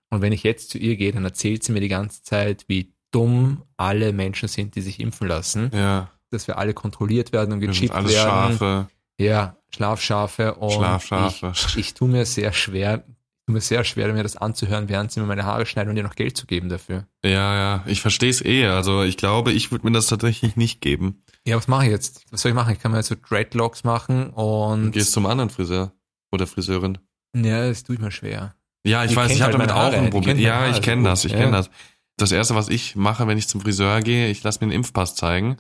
[0.10, 2.94] Und wenn ich jetzt zu ihr gehe, dann erzählt sie mir die ganze Zeit, wie
[3.12, 7.62] dumm alle Menschen sind, die sich impfen lassen, Ja, dass wir alle kontrolliert werden und
[7.62, 8.58] wir sind gechippt alles werden.
[8.58, 8.88] Schafe.
[9.20, 11.52] Ja, Schlafschafe und Schlafschafe.
[11.54, 13.00] Ich, ich tue mir sehr schwer,
[13.46, 16.04] tue mir sehr schwer, mir das anzuhören, während sie mir meine Haare schneiden und dir
[16.04, 17.08] noch Geld zu geben dafür.
[17.24, 18.68] Ja, ja, ich verstehe es eh.
[18.68, 21.24] Also ich glaube, ich würde mir das tatsächlich nicht geben.
[21.46, 22.26] Ja, was mache ich jetzt?
[22.32, 22.74] Was soll ich machen?
[22.74, 24.86] Ich kann mir jetzt so Dreadlocks machen und.
[24.86, 25.94] Du gehst zum anderen Friseur
[26.32, 27.00] oder Friseurin.
[27.36, 28.54] Ja, das tue ich mir schwer.
[28.84, 30.38] Ja, ich Die weiß, ich habe halt damit auch ein Problem.
[30.38, 31.40] Ja, Haare ich kenne das, ich ja.
[31.40, 31.70] kenne das.
[32.18, 35.16] Das erste, was ich mache, wenn ich zum Friseur gehe, ich lasse mir einen Impfpass
[35.16, 35.58] zeigen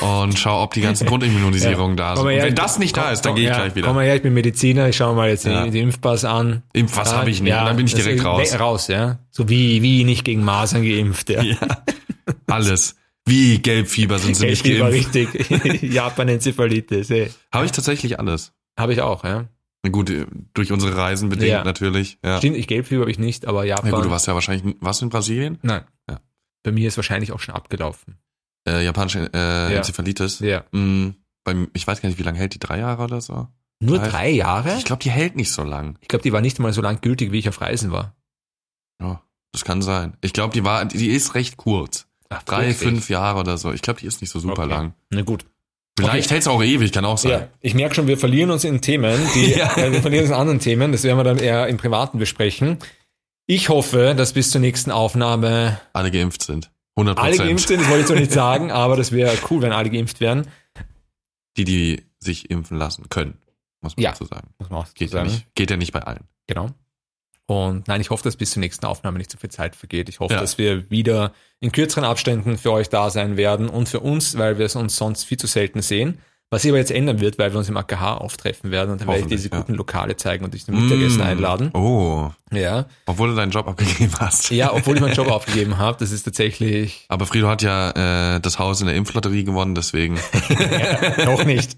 [0.00, 2.28] und schaue, ob die ganzen Grundimmunisierungen da sind.
[2.28, 3.86] Her, wenn das nicht da komm- ist, dann gehe ich ja, gleich wieder.
[3.86, 5.62] Komm mal her, ich bin Mediziner, ich schaue mal jetzt Ja.
[5.64, 6.62] den, den Impfpass an.
[6.72, 8.58] Impfpass habe ich nicht, dann bin ich direkt raus.
[8.58, 9.18] Raus, ja.
[9.30, 11.42] So wie, wie nicht gegen Masern geimpft, ja.
[11.42, 11.56] Ja,
[12.46, 12.96] alles.
[13.26, 15.14] Wie Gelbfieber sind sie nicht Gelbfieber, geimpft.
[15.14, 15.82] richtig.
[15.94, 17.30] Japan-Enzephalitis, ey.
[17.52, 18.52] Habe ich tatsächlich alles.
[18.78, 19.44] Habe ich auch, ja.
[19.82, 20.12] Na Gut,
[20.54, 21.64] durch unsere Reisen bedingt Ja.
[21.64, 22.18] natürlich.
[22.24, 22.38] Ja.
[22.38, 23.90] Stimmt, ich Gelbfieber habe ich nicht, aber Japan.
[23.90, 25.58] Ja gut, du warst ja wahrscheinlich, warst du in Brasilien?
[25.62, 25.82] Nein.
[26.10, 26.20] Ja.
[26.62, 28.16] Bei mir ist wahrscheinlich auch schon abgelaufen.
[28.68, 29.78] Äh, japanische äh, Ja.
[29.78, 30.40] Enzephalitis.
[30.40, 30.64] Ja.
[30.72, 31.10] Mm,
[31.44, 32.58] beim, ich weiß gar nicht, wie lange hält die?
[32.58, 33.48] Drei Jahre oder so?
[33.80, 34.76] Nur Drei- drei Jahre?
[34.78, 35.98] Ich glaube, die hält nicht so lang.
[36.00, 38.14] Ich glaube, die war nicht mal so lang gültig, wie ich auf Reisen war.
[39.02, 39.20] Ja,
[39.52, 40.16] das kann sein.
[40.22, 42.06] Ich glaube, die war, die ist recht kurz.
[42.30, 42.76] Ach, Drei, wirklich?
[42.78, 43.72] fünf Jahre oder so.
[43.72, 44.70] Ich glaube, die ist nicht so super Okay.
[44.70, 44.94] lang.
[45.10, 45.44] Na gut.
[45.98, 46.34] Vielleicht Okay.
[46.34, 47.30] hält's auch ewig, kann auch sein.
[47.32, 49.76] Ja, ich merke schon, wir verlieren uns in Themen, die, Ja.
[49.76, 52.78] äh, wir verlieren uns in anderen Themen, das werden wir dann eher im Privaten besprechen.
[53.46, 56.70] Ich hoffe, dass bis zur nächsten Aufnahme Alle geimpft sind.
[56.96, 57.48] 100 alle Prozent.
[57.48, 60.20] geimpft sind, das wollte ich so nicht sagen, aber das wäre cool, wenn alle geimpft
[60.20, 60.46] wären.
[61.56, 63.38] Die, die sich impfen lassen können,
[63.80, 64.10] muss man Ja.
[64.10, 64.48] dazu sagen.
[64.58, 65.30] Muss man auch Geht ja, sagen.
[65.30, 66.24] nicht, geht ja nicht bei allen.
[66.46, 66.70] Genau.
[67.46, 70.08] Und nein, ich hoffe, dass bis zur nächsten Aufnahme nicht so viel Zeit vergeht.
[70.08, 70.40] Ich hoffe, Ja.
[70.40, 74.58] dass wir wieder in kürzeren Abständen für euch da sein werden und für uns, weil
[74.58, 76.18] wir es uns sonst viel zu selten sehen.
[76.50, 79.08] Was sich aber jetzt ändern wird, weil wir uns im AKH auftreffen werden und dann
[79.08, 79.58] werde ich diese ja.
[79.58, 81.22] guten Lokale zeigen und dich zum Mittagessen Mm.
[81.22, 81.70] einladen.
[81.74, 82.86] Oh, Ja.
[83.06, 84.50] obwohl du deinen Job abgegeben hast.
[84.50, 88.40] Ja, obwohl ich meinen Job aufgegeben habe, das ist tatsächlich Aber Frido hat ja äh,
[88.40, 90.14] das Haus in der Impflotterie gewonnen, deswegen.
[91.24, 91.76] noch nicht.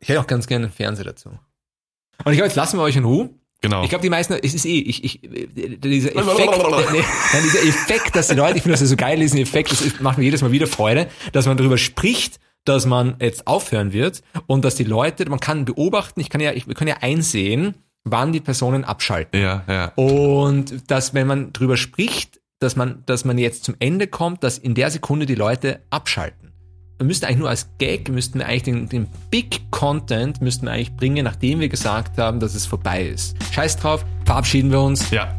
[0.00, 1.30] Ich hätte auch ganz gerne einen Fernseher dazu.
[1.30, 3.30] Und ich glaube, jetzt lassen wir euch in Ruhe.
[3.62, 3.82] Genau.
[3.82, 6.52] Ich glaube, die meisten, es ist eh, ich, ich, dieser Effekt,
[6.92, 7.02] nee,
[7.32, 9.98] nein, dieser Effekt, dass die Leute, ich finde das ja so geil, diesen Effekt, das
[10.00, 12.38] macht mir jedes Mal wieder Freude, dass man darüber spricht,
[12.68, 16.52] dass man jetzt aufhören wird und dass die Leute, man kann beobachten, ich kann ja,
[16.52, 19.40] ich, wir können ja einsehen, wann die Personen abschalten.
[19.40, 19.92] ja, ja.
[19.96, 24.58] Und dass, wenn man drüber spricht, dass man, dass man jetzt zum Ende kommt, dass
[24.58, 26.52] in der Sekunde die Leute abschalten.
[26.98, 30.72] Wir müssten eigentlich nur als Gag, müssten wir eigentlich den, den Big Content müssten wir
[30.72, 33.36] eigentlich bringen, nachdem wir gesagt haben, dass es vorbei ist.
[33.52, 35.10] Scheiß drauf, verabschieden wir uns.
[35.10, 35.36] Ja.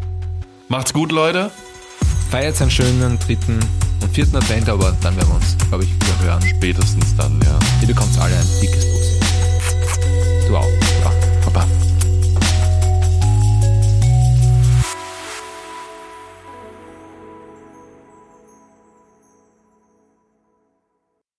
[0.69, 1.49] Macht's gut, Leute.
[2.29, 3.57] Feiert einen schönen dritten
[4.01, 6.41] und vierten Advent, aber dann werden wir uns, glaube ich, wieder hören.
[6.41, 7.57] Spätestens dann, ja.
[7.81, 10.47] Ihr bekommt alle ein dickes Pussy.
[10.47, 10.67] Du auch.
[11.03, 11.11] Ja.
[11.41, 11.65] Papa.